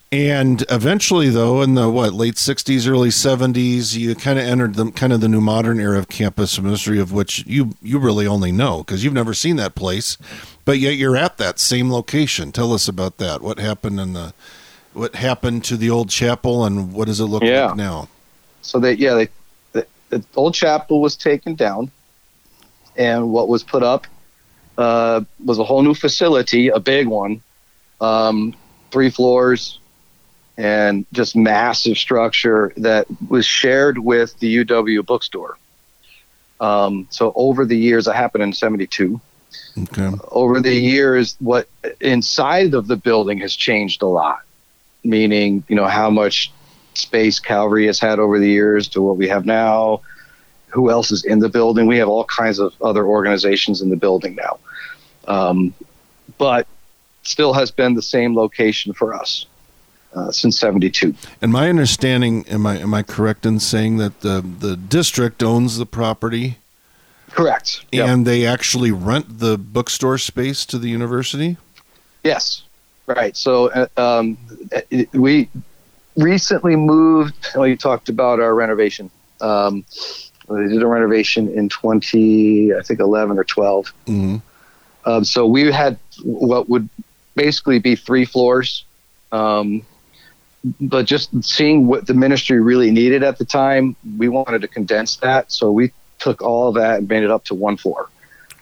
And 0.10 0.63
eventually, 0.70 1.30
though, 1.30 1.62
in 1.62 1.74
the 1.76 1.90
what 1.90 2.13
late 2.13 2.36
'60s, 2.36 2.88
early 2.90 3.10
'70s, 3.10 3.98
you 3.98 4.16
kind 4.16 4.40
of 4.40 4.46
entered 4.46 4.76
the 4.76 4.90
kind 4.92 5.12
of 5.12 5.20
the 5.20 5.28
new 5.28 5.42
modern 5.42 5.82
era 5.82 6.00
of 6.00 6.08
campus 6.08 6.58
ministry, 6.62 6.98
of 6.98 7.12
which 7.12 7.46
you 7.46 7.74
you 7.82 8.00
really 8.00 8.26
only 8.26 8.54
know 8.54 8.78
because 8.80 9.04
you've 9.04 9.13
never 9.13 9.34
seen 9.34 9.58
that 9.58 9.76
place, 9.76 10.18
but 10.63 10.80
yet 10.80 10.92
you're 10.96 11.18
at 11.18 11.38
that 11.40 11.60
same 11.60 11.92
location. 11.92 12.54
Tell 12.54 12.72
us 12.74 12.88
about 12.88 13.18
that. 13.18 13.42
What 13.42 13.60
happened 13.60 14.00
in 14.00 14.13
the 14.13 14.34
what 14.94 15.16
happened 15.16 15.66
to 15.66 15.76
the 15.76 15.90
old 15.90 16.10
chapel, 16.10 16.63
and 16.63 16.94
what 16.94 17.06
does 17.08 17.20
it 17.20 17.26
look 17.26 17.44
Yeah. 17.44 17.68
like 17.68 17.76
now? 17.76 18.08
So 18.62 18.80
they, 18.80 18.94
yeah, 18.94 19.13
they, 19.13 19.28
the, 19.74 19.88
the 20.10 20.24
old 20.36 20.54
chapel 20.54 21.02
was 21.02 21.18
taken 21.18 21.54
down, 21.56 21.92
and 22.96 23.30
what 23.32 23.50
was 23.50 23.62
put 23.62 23.84
up 23.84 24.08
uh, 24.78 25.22
was 25.44 25.60
a 25.60 25.66
whole 25.66 25.84
new 25.84 25.94
facility, 25.94 26.70
a 26.70 26.80
big 26.80 27.08
one, 27.08 27.42
um, 28.00 28.56
three 28.91 29.10
floors, 29.10 29.80
and 30.58 31.06
just 31.12 31.36
massive 31.36 31.97
structure 31.97 32.73
that 32.78 33.08
was 33.30 33.45
shared 33.45 33.97
with 33.97 34.38
the 34.39 34.65
UW 34.65 35.06
bookstore. 35.06 35.58
Um, 36.60 37.08
so 37.12 37.32
over 37.36 37.65
the 37.65 37.78
years, 37.78 38.06
that 38.06 38.15
happened 38.15 38.43
in 38.43 38.54
'72 38.54 39.21
Okay. 39.78 40.10
over 40.32 40.60
the 40.60 40.73
years, 40.73 41.36
what 41.39 41.67
inside 42.02 42.73
of 42.73 42.88
the 42.88 42.95
building 42.95 43.39
has 43.39 43.56
changed 43.56 44.02
a 44.02 44.08
lot. 44.08 44.41
Meaning, 45.04 45.63
you 45.67 45.76
know, 45.76 45.86
how 45.86 46.10
much 46.10 46.52
space 46.95 47.39
Calvary 47.39 47.86
has 47.86 48.00
had 48.00 48.19
over 48.19 48.39
the 48.39 48.50
years 48.50 48.88
to 48.89 49.02
what 49.02 49.17
we 49.17 49.28
have 49.28 49.45
now. 49.45 50.02
Who 50.69 50.89
else 50.89 51.12
is 51.12 51.23
in 51.23 51.39
the 51.39 51.50
building? 51.50 51.88
We 51.88 51.97
have 51.97 52.10
all 52.10 52.26
kinds 52.26 52.60
of 52.60 52.73
other 52.82 53.06
organizations 53.06 53.82
in 53.82 53.89
the 53.89 53.95
building 53.95 54.36
now, 54.36 54.60
um, 55.28 55.73
but 56.38 56.67
still 57.28 57.54
has 57.54 57.72
been 57.72 57.94
the 57.94 58.02
same 58.02 58.36
location 58.36 58.94
for 58.94 59.13
us 59.13 59.46
uh, 60.16 60.32
since 60.32 60.60
'72. 60.60 61.13
And 61.42 61.52
my 61.52 61.70
understanding, 61.70 62.46
am 62.48 62.66
I 62.66 62.78
am 62.80 62.94
I 62.94 63.04
correct 63.04 63.46
in 63.46 63.60
saying 63.60 63.98
that 63.98 64.22
the 64.22 64.42
the 64.42 64.76
district 64.76 65.44
owns 65.44 65.78
the 65.78 65.86
property 65.86 66.58
Correct. 67.30 67.86
Yep. 67.92 68.08
and 68.08 68.26
they 68.26 68.46
actually 68.46 68.92
rent 68.92 69.40
the 69.40 69.58
bookstore 69.58 70.18
space 70.18 70.66
to 70.68 70.78
the 70.80 70.90
university? 70.90 71.58
Yes, 72.24 72.63
right. 73.06 73.36
So 73.38 73.70
uh, 73.70 73.88
um, 73.98 74.38
we 75.13 75.50
recently 76.16 76.76
moved. 76.76 77.36
Well, 77.56 77.68
you 77.68 77.78
talked 77.78 78.10
about 78.10 78.40
our 78.40 78.56
renovation. 78.56 79.12
Um, 79.40 79.86
they 80.50 80.68
did 80.68 80.82
a 80.82 80.88
renovation 80.88 81.50
in 81.50 81.70
20, 81.70 82.74
I 82.74 82.82
think, 82.82 83.00
11 83.00 83.38
or 83.38 83.44
12. 83.44 83.94
hmm 84.08 84.38
Um, 85.06 85.24
so 85.24 85.46
we 85.46 85.72
had 85.72 86.00
what 86.24 86.70
would 86.70 86.90
basically 87.38 87.80
be 87.80 87.95
three 87.95 88.26
floors. 88.26 88.84
Um, 89.32 89.84
but 90.82 91.06
just 91.06 91.30
seeing 91.45 91.88
what 91.88 92.08
the 92.08 92.13
ministry 92.13 92.60
really 92.60 92.91
needed 92.91 93.23
at 93.23 93.38
the 93.38 93.45
time, 93.45 93.95
we 94.17 94.28
wanted 94.28 94.62
to 94.63 94.67
condense 94.67 95.15
that. 95.17 95.52
So 95.52 95.71
we 95.71 95.93
took 96.19 96.41
all 96.41 96.67
of 96.67 96.76
that 96.76 97.00
and 97.00 97.08
made 97.08 97.23
it 97.23 97.32
up 97.32 97.45
to 97.45 97.56
one 97.56 97.78
floor. 97.78 98.10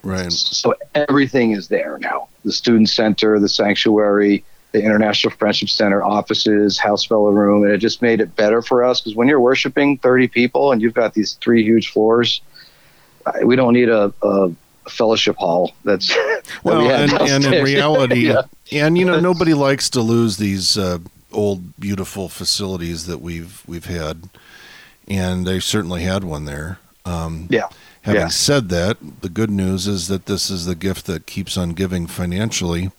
Right. 0.03 0.31
So 0.31 0.75
everything 0.93 1.51
is 1.51 1.69
there 1.69 1.97
now. 1.99 2.27
The 2.43 2.51
student 2.51 2.89
center, 2.89 3.39
the 3.39 3.49
sanctuary, 3.49 4.43
the 4.71 4.83
International 4.83 5.31
Friendship 5.31 5.69
Center 5.69 6.03
offices, 6.03 6.77
house 6.77 7.05
fellow 7.05 7.31
room, 7.31 7.63
and 7.63 7.71
it 7.71 7.79
just 7.79 8.03
made 8.03 8.21
it 8.21 8.35
better 8.35 8.61
for 8.61 8.83
us 8.83 9.01
because 9.01 9.15
when 9.15 9.27
you're 9.27 9.39
worshiping 9.39 9.97
30 9.97 10.27
people 10.27 10.71
and 10.71 10.81
you've 10.81 10.93
got 10.93 11.13
these 11.15 11.33
three 11.35 11.63
huge 11.63 11.91
floors, 11.91 12.41
we 13.43 13.55
don't 13.55 13.73
need 13.73 13.89
a, 13.89 14.13
a 14.21 14.51
fellowship 14.87 15.37
hall. 15.37 15.73
That's 15.85 16.13
that 16.13 16.34
Well, 16.63 16.81
we 16.81 16.89
and, 16.91 17.11
and 17.13 17.45
in 17.45 17.63
reality, 17.71 18.27
Yeah. 18.27 18.43
and 18.71 18.97
you 18.97 19.05
know, 19.05 19.19
nobody 19.19 19.53
likes 19.53 19.89
to 19.91 20.01
lose 20.01 20.37
these 20.37 20.77
uh, 20.77 20.99
old, 21.31 21.77
beautiful 21.79 22.29
facilities 22.29 23.05
that 23.07 23.19
we've 23.21 23.61
we've 23.67 23.85
had, 23.85 24.29
and 25.07 25.45
they 25.45 25.59
certainly 25.59 26.03
had 26.03 26.23
one 26.23 26.45
there. 26.45 26.79
Um, 27.05 27.47
Yeah. 27.49 27.67
Having 28.03 28.21
Yeah. 28.21 28.27
said 28.27 28.69
that, 28.69 28.97
the 29.21 29.29
good 29.29 29.49
news 29.49 29.87
is 29.87 30.07
that 30.09 30.27
this 30.27 30.51
is 30.51 30.65
the 30.65 30.75
gift 30.75 31.07
that 31.07 31.25
keeps 31.25 31.57
on 31.57 31.71
giving 31.71 32.05
financially. 32.07 32.91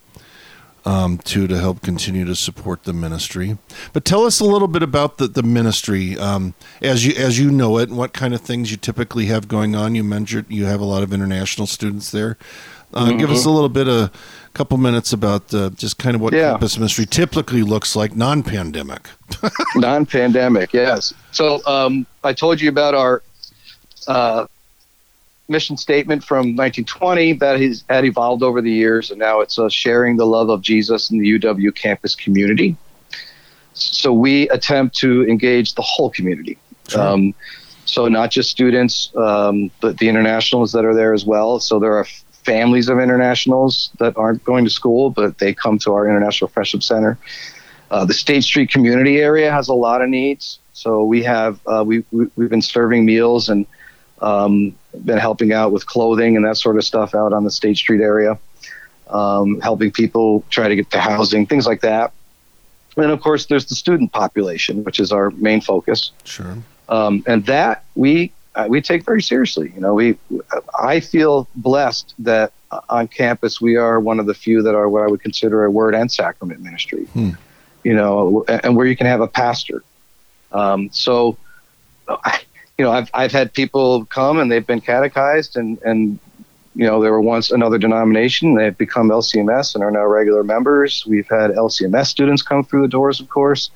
Um, 0.85 1.18
to 1.24 1.48
to 1.48 1.59
help 1.59 1.82
continue 1.82 2.24
to 2.26 2.37
support 2.37 2.85
the 2.85 2.92
ministry, 2.92 3.59
but 3.92 4.04
tell 4.04 4.24
us 4.24 4.38
a 4.38 4.44
little 4.44 4.68
bit 4.68 4.85
about 4.85 5.18
the, 5.18 5.26
the 5.26 5.42
ministry 5.42 6.16
um, 6.16 6.54
as 6.80 7.04
you 7.04 7.12
as 7.16 7.40
you 7.40 7.50
know 7.50 7.78
it, 7.78 7.88
and 7.88 7.98
what 7.98 8.12
kind 8.12 8.32
of 8.35 8.40
things 8.40 8.70
you 8.70 8.76
typically 8.76 9.26
have 9.26 9.48
going 9.48 9.74
on. 9.74 9.96
You 9.96 10.04
mentioned 10.04 10.46
you 10.48 10.66
have 10.66 10.78
a 10.80 10.85
lot 10.85 11.02
of 11.02 11.12
international 11.12 11.66
students 11.66 12.12
there. 12.12 12.38
Uh, 12.96 13.12
Give 13.12 13.30
us 13.30 13.44
a 13.44 13.50
little 13.50 13.68
bit 13.68 13.88
of 13.88 14.04
a 14.04 14.11
couple 14.54 14.78
minutes 14.78 15.12
about 15.12 15.52
uh, 15.52 15.70
just 15.70 15.98
kind 15.98 16.14
of 16.16 16.20
what 16.22 16.32
Yeah. 16.32 16.52
campus 16.52 16.78
ministry 16.78 17.04
typically 17.06 17.62
looks 17.62 17.94
like 17.94 18.16
non-pandemic. 18.16 19.09
Non-pandemic, 19.76 20.72
yes. 20.72 21.12
So 21.32 21.61
um, 21.66 22.06
I 22.24 22.32
told 22.32 22.61
you 22.61 22.68
about 22.70 22.94
our 22.94 23.22
uh, 24.09 24.46
mission 25.48 25.76
statement 25.76 26.24
from 26.24 26.56
1920 26.56 27.35
that 27.35 27.61
has 27.61 27.85
had 27.90 28.04
evolved 28.04 28.42
over 28.42 28.61
the 28.62 28.70
years, 28.72 29.11
and 29.11 29.18
now 29.18 29.40
it's 29.40 29.59
uh, 29.59 29.68
sharing 29.68 30.16
the 30.16 30.26
love 30.26 30.48
of 30.48 30.62
Jesus 30.62 31.11
in 31.11 31.18
the 31.18 31.38
UW 31.38 31.74
campus 31.74 32.14
community. 32.14 32.76
So 33.74 34.12
we 34.12 34.48
attempt 34.48 34.96
to 34.98 35.28
engage 35.28 35.74
the 35.74 35.82
whole 35.82 36.11
community. 36.11 36.56
Sure. 36.88 37.00
Um, 37.02 37.35
so 37.85 38.09
not 38.09 38.30
just 38.30 38.50
students, 38.50 39.14
um, 39.16 39.70
but 39.80 39.98
the 39.98 40.09
internationals 40.09 40.72
that 40.72 40.85
are 40.85 40.94
there 40.94 41.12
as 41.12 41.24
well. 41.24 41.61
So 41.61 41.78
there 41.78 41.94
are 41.96 42.06
families 42.46 42.88
of 42.88 42.98
internationals 43.00 43.90
that 43.98 44.16
aren't 44.16 44.42
going 44.44 44.64
to 44.64 44.70
school, 44.70 45.11
but 45.11 45.38
they 45.38 45.52
come 45.52 45.78
to 45.80 45.92
our 45.92 46.09
International 46.09 46.48
Friendship 46.48 46.82
Center. 46.82 47.18
Uh, 47.90 48.04
the 48.04 48.14
State 48.14 48.44
Street 48.44 48.70
community 48.70 49.18
area 49.20 49.50
has 49.50 49.68
a 49.68 49.74
lot 49.74 50.00
of 50.02 50.09
needs. 50.09 50.59
So 50.72 51.04
we 51.04 51.22
have 51.24 51.61
uh, 51.66 51.82
we, 51.87 52.04
we 52.12 52.26
we've 52.37 52.50
been 52.56 52.62
serving 52.62 53.04
meals 53.04 53.48
and 53.48 53.66
um, 54.22 54.74
been 55.04 55.18
helping 55.18 55.52
out 55.52 55.72
with 55.72 55.85
clothing 55.87 56.37
and 56.37 56.44
that 56.46 56.56
sort 56.56 56.76
of 56.76 56.85
stuff 56.85 57.14
out 57.14 57.32
on 57.32 57.44
the 57.44 57.50
State 57.50 57.76
Street 57.76 58.00
area, 58.00 58.38
um, 59.09 59.61
helping 59.61 59.90
people 59.90 60.44
try 60.50 60.68
to 60.68 60.76
get 60.76 60.90
to 60.92 61.00
housing, 61.00 61.46
things 61.46 61.66
like 61.66 61.80
that. 61.82 62.12
And 62.96 63.11
of 63.11 63.20
course, 63.20 63.46
there's 63.46 63.66
the 63.66 63.74
student 63.74 64.12
population, 64.12 64.85
which 64.85 64.98
is 65.00 65.12
our 65.12 65.30
main 65.30 65.61
focus 65.61 66.12
Sure. 66.24 66.56
um, 66.88 67.22
and 67.26 67.44
that 67.46 67.85
we 67.94 68.32
uh, 68.56 68.66
we 68.68 68.80
take 68.80 69.04
very 69.04 69.22
seriously. 69.22 69.70
You 69.74 69.80
know, 69.80 69.94
we 69.94 70.16
I 70.80 71.00
feel 71.00 71.46
blessed 71.54 72.14
that 72.20 72.52
on 72.88 73.06
campus 73.06 73.60
we 73.60 73.76
are 73.76 74.00
one 74.00 74.18
of 74.18 74.26
the 74.26 74.34
few 74.34 74.62
that 74.62 74.74
are 74.74 74.88
what 74.88 75.02
I 75.02 75.06
would 75.06 75.20
consider 75.20 75.64
a 75.64 75.70
word 75.70 75.94
and 75.94 76.10
sacrament 76.10 76.60
ministry. 76.62 77.04
Hmm. 77.04 77.30
You 77.84 77.94
know, 77.94 78.44
and 78.48 78.74
where 78.74 78.86
you 78.86 78.96
can 78.96 79.06
have 79.06 79.20
a 79.20 79.28
pastor. 79.28 79.84
Um, 80.50 80.88
so, 80.90 81.36
I, 82.08 82.40
you 82.78 82.84
know, 82.84 82.90
I've 82.90 83.10
I've 83.12 83.30
had 83.30 83.52
people 83.52 84.06
come 84.06 84.38
and 84.38 84.50
they've 84.50 84.66
been 84.66 84.80
catechized 84.80 85.56
and 85.56 85.80
and 85.82 86.18
you 86.74 86.86
know 86.86 87.02
they 87.02 87.10
were 87.10 87.20
once 87.20 87.50
another 87.50 87.78
denomination. 87.78 88.54
They've 88.54 88.76
become 88.76 89.10
LCMS 89.10 89.74
and 89.74 89.84
are 89.84 89.90
now 89.90 90.06
regular 90.06 90.42
members. 90.42 91.04
We've 91.06 91.28
had 91.28 91.50
LCMS 91.50 92.06
students 92.06 92.42
come 92.42 92.64
through 92.64 92.82
the 92.82 92.88
doors, 92.88 93.20
of 93.20 93.28
course. 93.28 93.70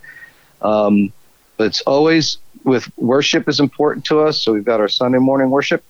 Um, 0.62 1.12
but 1.58 1.66
it's 1.66 1.82
always 1.82 2.38
with 2.64 2.90
worship 2.99 3.49
is 3.49 3.61
important 3.61 4.05
to 4.07 4.20
us. 4.20 4.40
So 4.40 4.53
we've 4.53 4.64
got 4.64 4.81
our 4.81 4.88
Sunday 4.88 5.18
morning 5.18 5.51
worship, 5.51 5.83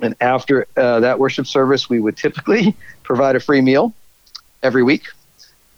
and 0.00 0.14
after 0.20 0.66
uh, 0.76 1.00
that 1.00 1.18
worship 1.18 1.46
service, 1.46 1.88
we 1.88 2.00
would 2.00 2.16
typically 2.16 2.76
provide 3.02 3.36
a 3.36 3.40
free 3.40 3.60
meal 3.60 3.94
every 4.62 4.82
week. 4.82 5.04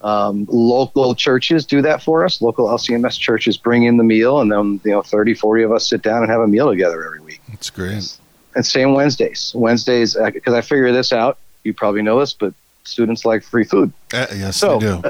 Um, 0.00 0.46
local 0.50 1.14
churches 1.14 1.64
do 1.64 1.80
that 1.82 2.02
for 2.02 2.24
us. 2.24 2.42
Local 2.42 2.66
LCMS 2.66 3.18
churches 3.18 3.56
bring 3.56 3.84
in 3.84 3.96
the 3.98 4.04
meal, 4.04 4.40
and 4.40 4.50
then 4.50 4.80
you 4.84 4.90
know 4.90 5.02
30, 5.02 5.34
40 5.34 5.62
of 5.62 5.72
us 5.72 5.88
sit 5.88 6.02
down 6.02 6.22
and 6.22 6.30
have 6.30 6.40
a 6.40 6.48
meal 6.48 6.68
together 6.68 7.04
every 7.04 7.20
week. 7.20 7.40
That's 7.48 7.70
great. 7.70 8.18
And 8.54 8.66
same 8.66 8.94
Wednesdays. 8.94 9.52
Wednesdays, 9.54 10.14
because 10.16 10.54
I 10.54 10.60
figure 10.60 10.92
this 10.92 11.12
out. 11.12 11.38
You 11.64 11.72
probably 11.72 12.02
know 12.02 12.18
this, 12.18 12.34
but 12.34 12.52
students 12.84 13.24
like 13.24 13.44
free 13.44 13.64
food. 13.64 13.92
Uh, 14.12 14.26
yes, 14.34 14.56
So- 14.56 14.78
they 14.78 15.00
do. 15.00 15.02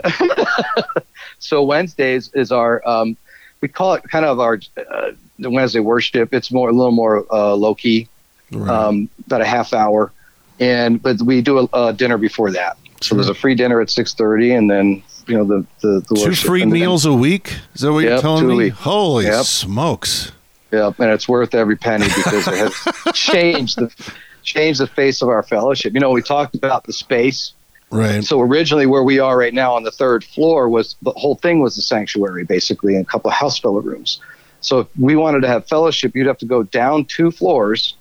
so 1.39 1.63
Wednesdays 1.63 2.31
is 2.35 2.53
our 2.53 2.87
um, 2.87 3.17
we 3.63 3.69
call 3.69 3.95
it 3.95 4.03
kind 4.11 4.27
of 4.27 4.39
our 4.41 4.59
uh, 4.77 5.13
Wednesday 5.39 5.81
worship. 5.81 6.35
It's 6.35 6.53
more 6.53 6.69
a 6.69 6.73
little 6.73 6.93
more 6.93 7.25
uh, 7.33 7.55
low 7.55 7.75
key, 7.75 8.09
Right. 8.51 8.69
um, 8.69 9.09
about 9.27 9.41
a 9.41 9.47
half 9.47 9.73
hour, 9.73 10.13
and 10.61 11.01
but 11.03 11.23
we 11.23 11.41
do 11.41 11.61
a, 11.73 11.89
a 11.89 11.93
dinner 11.95 12.19
before 12.19 12.51
that. 12.51 12.77
So 13.01 13.15
there's 13.15 13.29
a 13.31 13.35
free 13.35 13.55
dinner 13.55 13.81
at 13.81 13.89
six 13.89 14.13
thirty, 14.13 14.53
and 14.53 14.71
then 14.71 15.03
you 15.27 15.37
know 15.39 15.45
the 15.45 15.67
the, 15.81 16.01
the 16.09 16.15
Two 16.17 16.21
worship. 16.27 16.47
free 16.47 16.67
meals 16.67 17.07
a 17.07 17.15
week? 17.15 17.55
Is 17.75 17.81
that 17.81 17.93
what 17.93 18.01
you're 18.05 18.21
telling 18.21 18.47
me? 18.49 18.55
week. 18.57 18.73
Holy 18.75 19.25
Yep. 19.25 19.45
smokes. 19.45 20.33
Yep, 20.73 21.01
and 21.01 21.11
it's 21.11 21.29
worth 21.29 21.55
every 21.55 21.77
penny 21.77 22.07
because 22.15 22.47
it 22.49 22.55
has 22.59 23.15
changed 23.15 23.79
the 23.79 23.91
changed 24.43 24.81
the 24.81 24.87
face 24.89 25.23
of 25.23 25.29
our 25.29 25.43
fellowship. 25.43 25.95
You 25.95 26.01
know, 26.01 26.11
we 26.11 26.21
talked 26.23 26.55
about 26.55 26.85
the 26.85 26.93
space. 26.93 27.53
Right. 27.93 28.25
So 28.25 28.41
originally, 28.41 28.87
where 28.87 29.03
we 29.03 29.19
are 29.19 29.37
right 29.37 29.53
now 29.53 29.75
on 29.75 29.83
the 29.83 29.91
third 29.91 30.25
floor 30.25 30.67
was 30.69 30.97
the 31.03 31.11
whole 31.11 31.35
thing 31.35 31.61
was 31.61 31.77
the 31.77 31.83
sanctuary, 31.83 32.43
basically, 32.45 32.97
and 32.97 33.05
a 33.05 33.09
couple 33.09 33.31
of 33.31 33.37
house 33.37 33.59
fellow 33.59 33.81
rooms. 33.81 34.19
So 34.63 34.81
if 34.81 34.87
we 34.99 35.15
wanted 35.15 35.43
to 35.43 35.49
have 35.49 35.69
fellowship, 35.69 36.17
you'd 36.17 36.27
have 36.27 36.39
to 36.39 36.47
go 36.47 36.63
down 36.63 37.05
two 37.05 37.31
floors 37.31 37.95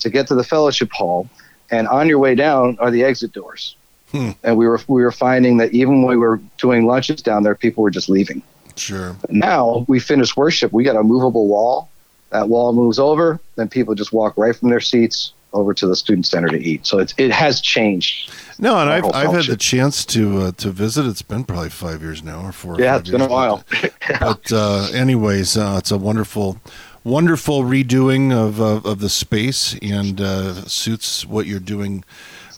to 0.00 0.08
get 0.08 0.28
to 0.28 0.34
the 0.34 0.44
fellowship 0.44 0.90
hall, 0.92 1.28
and 1.70 1.86
on 1.88 2.08
your 2.08 2.18
way 2.18 2.34
down 2.34 2.78
are 2.80 2.90
the 2.90 3.04
exit 3.04 3.32
doors. 3.32 3.76
Hmm. 4.12 4.30
And 4.42 4.56
we 4.56 4.66
were 4.66 4.80
we 4.88 5.02
were 5.02 5.12
finding 5.12 5.58
that 5.58 5.72
even 5.72 6.02
when 6.02 6.10
we 6.12 6.16
were 6.16 6.40
doing 6.56 6.86
lunches 6.86 7.20
down 7.20 7.42
there, 7.42 7.54
people 7.54 7.82
were 7.82 7.90
just 7.90 8.08
leaving. 8.08 8.42
Sure. 8.76 9.14
Now 9.28 9.84
we 9.88 10.00
finish 10.00 10.34
worship, 10.36 10.72
we 10.72 10.84
got 10.84 10.96
a 10.96 11.02
movable 11.02 11.48
wall. 11.48 11.90
That 12.30 12.48
wall 12.48 12.72
moves 12.72 12.98
over, 12.98 13.40
then 13.56 13.68
people 13.68 13.94
just 13.94 14.12
walk 14.12 14.38
right 14.38 14.56
from 14.56 14.70
their 14.70 14.80
seats 14.80 15.32
over 15.52 15.74
to 15.74 15.86
the 15.86 15.96
student 15.96 16.26
center 16.26 16.48
to 16.48 16.58
eat. 16.58 16.86
So 16.86 16.98
it's, 16.98 17.14
it 17.16 17.30
has 17.30 17.60
changed. 17.60 18.32
No, 18.58 18.78
and 18.78 18.90
I've 18.90 19.04
I've 19.14 19.32
had 19.32 19.44
the 19.44 19.56
chance 19.56 20.04
to 20.06 20.38
uh, 20.38 20.52
to 20.52 20.70
visit. 20.70 21.06
It's 21.06 21.22
been 21.22 21.44
probably 21.44 21.70
five 21.70 22.02
years 22.02 22.24
now, 22.24 22.44
or 22.44 22.50
four. 22.50 22.80
Yeah, 22.80 22.96
it's 22.98 23.10
been 23.10 23.20
a 23.20 23.28
while. 23.28 23.64
But 24.20 24.50
uh, 24.50 24.88
anyways, 24.92 25.56
uh, 25.56 25.76
it's 25.78 25.90
a 25.90 25.98
wonderful, 25.98 26.60
wonderful 27.04 27.62
redoing 27.62 28.32
of 28.32 28.58
of, 28.58 28.84
of 28.84 28.98
the 28.98 29.08
space 29.08 29.76
and 29.80 30.20
uh, 30.20 30.64
suits 30.64 31.24
what 31.24 31.46
you're 31.46 31.60
doing 31.60 32.04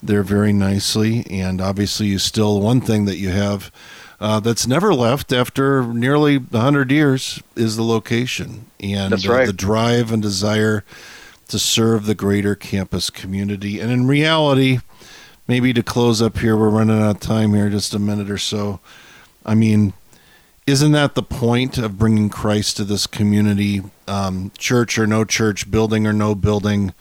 there 0.03 0.23
very 0.23 0.53
nicely. 0.53 1.27
And 1.29 1.61
obviously, 1.61 2.07
you 2.07 2.19
still 2.19 2.61
one 2.61 2.81
thing 2.81 3.05
that 3.05 3.17
you 3.17 3.31
have. 3.31 3.71
Uh, 4.21 4.39
that's 4.39 4.67
never 4.67 4.93
left 4.93 5.33
after 5.33 5.83
nearly 5.83 6.37
100 6.37 6.91
years 6.93 7.43
is 7.57 7.77
the 7.77 7.83
location 7.83 8.67
and 8.79 9.15
That's 9.15 9.27
uh, 9.27 9.33
right. 9.33 9.47
the 9.47 9.53
drive 9.55 10.13
and 10.13 10.21
desire 10.21 10.85
to 11.51 11.59
serve 11.59 12.07
the 12.07 12.15
greater 12.15 12.55
campus 12.55 13.11
community. 13.11 13.81
And 13.81 13.91
in 13.91 14.07
reality, 14.07 14.79
maybe 15.47 15.73
to 15.73 15.83
close 15.83 16.23
up 16.23 16.39
here, 16.39 16.57
we're 16.57 16.71
running 16.71 17.01
out 17.01 17.17
of 17.17 17.21
time 17.21 17.55
here, 17.55 17.69
just 17.69 17.95
a 17.95 17.99
minute 17.99 18.31
or 18.31 18.39
so. 18.39 18.81
I 19.45 19.55
mean, 19.55 19.93
isn't 20.67 20.93
that 20.93 21.15
the 21.15 21.23
point 21.23 21.79
of 21.79 21.99
bringing 21.99 22.29
Christ 22.29 22.77
to 22.77 22.85
this 22.85 23.07
community, 23.07 23.83
um, 24.07 24.53
church 24.57 24.99
or 24.99 25.07
no 25.07 25.25
church, 25.25 25.71
building 25.71 26.07
or 26.07 26.13
no 26.13 26.35
building, 26.35 26.95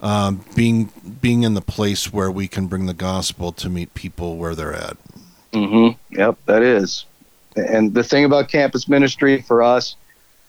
um, 0.00 0.44
being 0.54 0.92
being 1.20 1.42
in 1.42 1.54
the 1.54 1.62
place 1.62 2.12
where 2.12 2.30
we 2.30 2.46
can 2.46 2.66
bring 2.66 2.86
the 2.86 2.94
gospel 2.94 3.52
to 3.52 3.68
meet 3.68 3.94
people 3.94 4.36
where 4.36 4.54
they're 4.54 4.74
at? 4.74 4.96
Mm-hmm. 5.52 6.16
Yep, 6.16 6.38
that 6.46 6.62
is. 6.62 7.06
And 7.56 7.94
the 7.94 8.04
thing 8.04 8.24
about 8.24 8.48
campus 8.48 8.88
ministry 8.88 9.40
for 9.40 9.62
us 9.62 9.96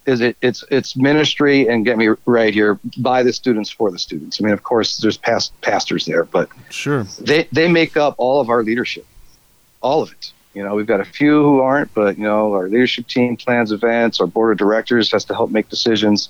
is 0.05 0.21
it, 0.21 0.37
it's 0.41 0.63
it's 0.71 0.95
ministry 0.95 1.67
and 1.67 1.85
get 1.85 1.97
me 1.97 2.09
right 2.25 2.53
here 2.53 2.79
by 2.97 3.21
the 3.23 3.31
students 3.33 3.69
for 3.69 3.91
the 3.91 3.99
students. 3.99 4.39
I 4.41 4.43
mean, 4.45 4.53
of 4.53 4.63
course, 4.63 4.97
there's 4.97 5.17
past 5.17 5.51
pastors 5.61 6.05
there, 6.05 6.23
but 6.23 6.49
Sure. 6.69 7.03
they 7.19 7.47
they 7.51 7.67
make 7.67 7.95
up 7.97 8.15
all 8.17 8.39
of 8.41 8.49
our 8.49 8.63
leadership, 8.63 9.05
all 9.81 10.01
of 10.01 10.11
it. 10.11 10.31
You 10.55 10.63
know, 10.63 10.73
we've 10.73 10.87
got 10.87 10.99
a 10.99 11.05
few 11.05 11.43
who 11.43 11.59
aren't, 11.59 11.93
but 11.93 12.17
you 12.17 12.23
know, 12.23 12.53
our 12.53 12.67
leadership 12.67 13.07
team 13.07 13.37
plans 13.37 13.71
events. 13.71 14.19
Our 14.19 14.27
board 14.27 14.51
of 14.51 14.57
directors 14.57 15.11
has 15.11 15.23
to 15.25 15.35
help 15.35 15.51
make 15.51 15.69
decisions. 15.69 16.29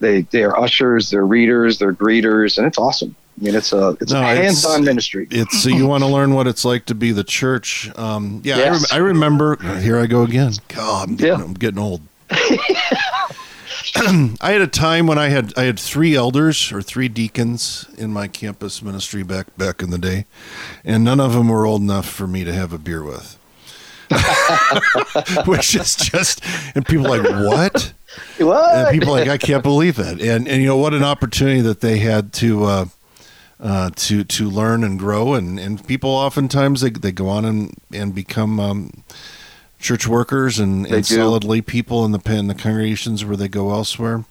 They 0.00 0.22
they 0.22 0.44
are 0.44 0.58
ushers, 0.58 1.10
they're 1.10 1.26
readers, 1.26 1.78
they're 1.78 1.94
greeters, 1.94 2.58
and 2.58 2.66
it's 2.66 2.78
awesome. 2.78 3.16
I 3.40 3.44
mean, 3.44 3.54
it's 3.54 3.72
a 3.72 3.96
it's 4.00 4.12
No, 4.12 4.20
a 4.20 4.24
hands-on 4.24 4.84
ministry. 4.84 5.28
It's 5.30 5.62
so 5.62 5.70
you 5.70 5.86
want 5.86 6.02
to 6.04 6.08
learn 6.10 6.34
what 6.34 6.46
it's 6.46 6.64
like 6.64 6.86
to 6.86 6.94
be 6.94 7.10
the 7.12 7.24
church. 7.24 7.90
Um, 7.96 8.42
yeah, 8.44 8.56
I, 8.58 8.68
rem- 8.70 8.80
I 8.92 8.96
remember. 8.98 9.56
Here 9.80 9.98
I 9.98 10.06
go 10.06 10.22
again. 10.24 10.52
God, 10.68 11.08
I'm 11.08 11.16
getting, 11.16 11.38
Yeah. 11.38 11.44
I'm 11.44 11.54
getting 11.54 11.78
old. 11.78 12.00
I 14.40 14.52
had 14.52 14.60
a 14.60 14.66
time 14.66 15.06
when 15.06 15.18
I 15.18 15.28
had 15.28 15.56
I 15.56 15.64
had 15.64 15.78
three 15.78 16.14
elders 16.14 16.72
or 16.72 16.82
three 16.82 17.08
deacons 17.08 17.86
in 17.96 18.12
my 18.12 18.28
campus 18.28 18.82
ministry 18.82 19.22
back 19.22 19.56
back 19.56 19.82
in 19.82 19.90
the 19.90 19.98
day, 19.98 20.26
and 20.84 21.04
none 21.04 21.20
of 21.20 21.32
them 21.32 21.48
were 21.48 21.66
old 21.66 21.82
enough 21.82 22.08
for 22.08 22.26
me 22.26 22.44
to 22.44 22.52
have 22.52 22.72
a 22.72 22.78
beer 22.78 23.02
with. 23.02 23.38
Which 25.46 25.74
is 25.74 25.96
just, 25.96 26.42
and 26.74 26.86
people 26.86 27.12
are 27.12 27.22
like 27.22 27.46
what? 27.46 27.92
What? 28.38 28.74
and 28.74 28.98
people 28.98 29.14
are 29.14 29.20
like 29.20 29.28
I 29.28 29.38
can't 29.38 29.62
believe 29.62 29.98
it. 29.98 30.20
And 30.20 30.48
and 30.48 30.62
you 30.62 30.68
know 30.68 30.76
what 30.76 30.94
an 30.94 31.04
opportunity 31.04 31.60
that 31.62 31.80
they 31.80 31.98
had 31.98 32.32
to 32.34 32.64
uh, 32.64 32.84
uh, 33.60 33.90
to 33.96 34.24
to 34.24 34.48
learn 34.48 34.84
and 34.84 34.98
grow. 34.98 35.34
And, 35.34 35.58
and 35.58 35.84
people 35.86 36.10
oftentimes 36.10 36.80
they, 36.80 36.90
they 36.90 37.12
go 37.12 37.28
on 37.28 37.44
and 37.44 37.74
and 37.92 38.14
become 38.14 38.60
um, 38.60 39.04
church 39.78 40.06
workers 40.06 40.58
and, 40.58 40.86
and 40.86 41.06
solid 41.06 41.44
lay 41.44 41.60
people 41.60 42.04
in 42.04 42.12
the 42.12 42.20
in 42.32 42.48
the 42.48 42.54
congregations 42.54 43.24
where 43.24 43.36
they 43.36 43.48
go 43.48 43.70
elsewhere. 43.70 44.24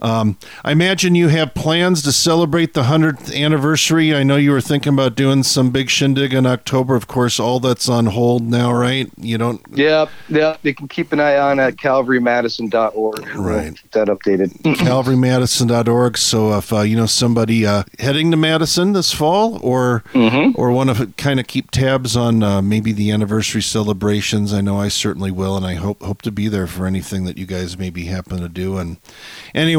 Um, 0.00 0.38
I 0.64 0.72
imagine 0.72 1.14
you 1.14 1.28
have 1.28 1.54
plans 1.54 2.02
to 2.02 2.12
celebrate 2.12 2.74
the 2.74 2.84
100th 2.84 3.34
anniversary. 3.34 4.14
I 4.14 4.22
know 4.22 4.36
you 4.36 4.50
were 4.52 4.60
thinking 4.60 4.92
about 4.94 5.14
doing 5.16 5.42
some 5.42 5.70
big 5.70 5.90
shindig 5.90 6.32
in 6.32 6.46
October. 6.46 6.94
Of 6.94 7.06
course, 7.08 7.40
all 7.40 7.60
that's 7.60 7.88
on 7.88 8.06
hold 8.06 8.42
now, 8.44 8.72
right? 8.72 9.10
You 9.16 9.38
don't. 9.38 9.60
Yeah, 9.72 10.06
yeah. 10.28 10.56
You 10.62 10.74
can 10.74 10.88
keep 10.88 11.12
an 11.12 11.20
eye 11.20 11.36
on 11.36 11.58
at 11.60 11.76
calvarymadison.org. 11.76 13.26
Right. 13.36 13.62
We'll 13.64 13.72
keep 13.72 13.90
that 13.92 14.08
updated. 14.08 14.52
CalvaryMadison.org. 14.62 16.16
So 16.18 16.56
if 16.58 16.72
uh, 16.72 16.80
you 16.80 16.96
know 16.96 17.06
somebody 17.06 17.66
uh, 17.66 17.84
heading 17.98 18.30
to 18.30 18.36
Madison 18.36 18.92
this 18.92 19.12
fall, 19.12 19.58
or 19.62 20.04
Mhm. 20.14 20.52
or 20.56 20.70
want 20.70 20.94
to 20.96 21.06
kind 21.16 21.40
of 21.40 21.46
keep 21.46 21.70
tabs 21.70 22.16
on 22.16 22.42
uh, 22.42 22.62
maybe 22.62 22.92
the 22.92 23.10
anniversary 23.10 23.62
celebrations, 23.62 24.52
I 24.52 24.60
know 24.60 24.78
I 24.80 24.88
certainly 24.88 25.30
will, 25.30 25.56
and 25.56 25.66
I 25.66 25.74
hope 25.74 26.02
hope 26.02 26.22
to 26.22 26.30
be 26.30 26.48
there 26.48 26.66
for 26.66 26.86
anything 26.86 27.24
that 27.24 27.36
you 27.38 27.46
guys 27.46 27.78
maybe 27.78 28.04
happen 28.04 28.38
to 28.40 28.48
do. 28.48 28.76
And 28.78 28.98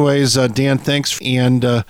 anyways, 0.10 0.38
uh, 0.38 0.48
Dan, 0.48 0.78
thanks. 0.78 1.20
And 1.22 1.64
uh, 1.64 1.84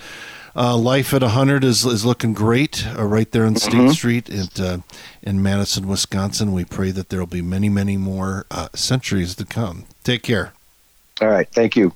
uh, 0.55 0.77
life 0.77 1.13
at 1.13 1.21
100 1.21 1.63
is 1.63 1.85
is 1.85 2.05
looking 2.05 2.33
great 2.33 2.85
uh, 2.97 3.05
right 3.05 3.29
there 3.31 3.45
on 3.45 3.55
State 3.55 3.91
Street 3.91 4.29
at, 4.29 4.59
uh, 4.59 4.77
in 5.21 5.41
Madison, 5.41 5.87
Wisconsin. 5.87 6.51
We 6.51 6.65
pray 6.65 6.91
that 6.91 7.09
there 7.09 7.19
will 7.19 7.27
be 7.27 7.41
many, 7.41 7.69
many 7.69 7.97
more 7.97 8.45
uh, 8.51 8.69
centuries 8.75 9.35
to 9.35 9.45
come. 9.45 9.85
Take 10.03 10.23
care. 10.23 10.53
All 11.21 11.27
right. 11.29 11.47
Thank 11.49 11.75
you. 11.75 11.93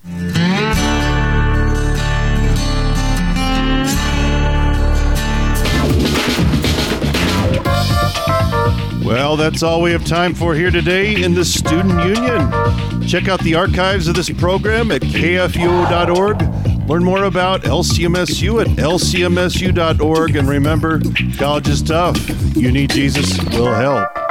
Well, 9.03 9.35
that's 9.35 9.63
all 9.63 9.81
we 9.81 9.91
have 9.91 10.05
time 10.05 10.33
for 10.33 10.55
here 10.55 10.71
today 10.71 11.21
in 11.21 11.33
the 11.33 11.43
Student 11.43 12.03
Union. 12.05 13.05
Check 13.05 13.27
out 13.27 13.41
the 13.41 13.53
archives 13.53 14.07
of 14.07 14.15
this 14.15 14.29
program 14.29 14.91
at 14.91 15.01
kfuo.org. 15.01 16.41
Learn 16.89 17.03
more 17.03 17.25
about 17.25 17.63
LCMSU 17.63 18.61
at 18.61 18.67
lcmsu.org. 18.77 20.35
And 20.37 20.47
remember, 20.47 21.01
college 21.37 21.67
is 21.67 21.83
tough. 21.83 22.17
You 22.55 22.71
need 22.71 22.91
Jesus, 22.91 23.37
we'll 23.51 23.73
help. 23.73 24.22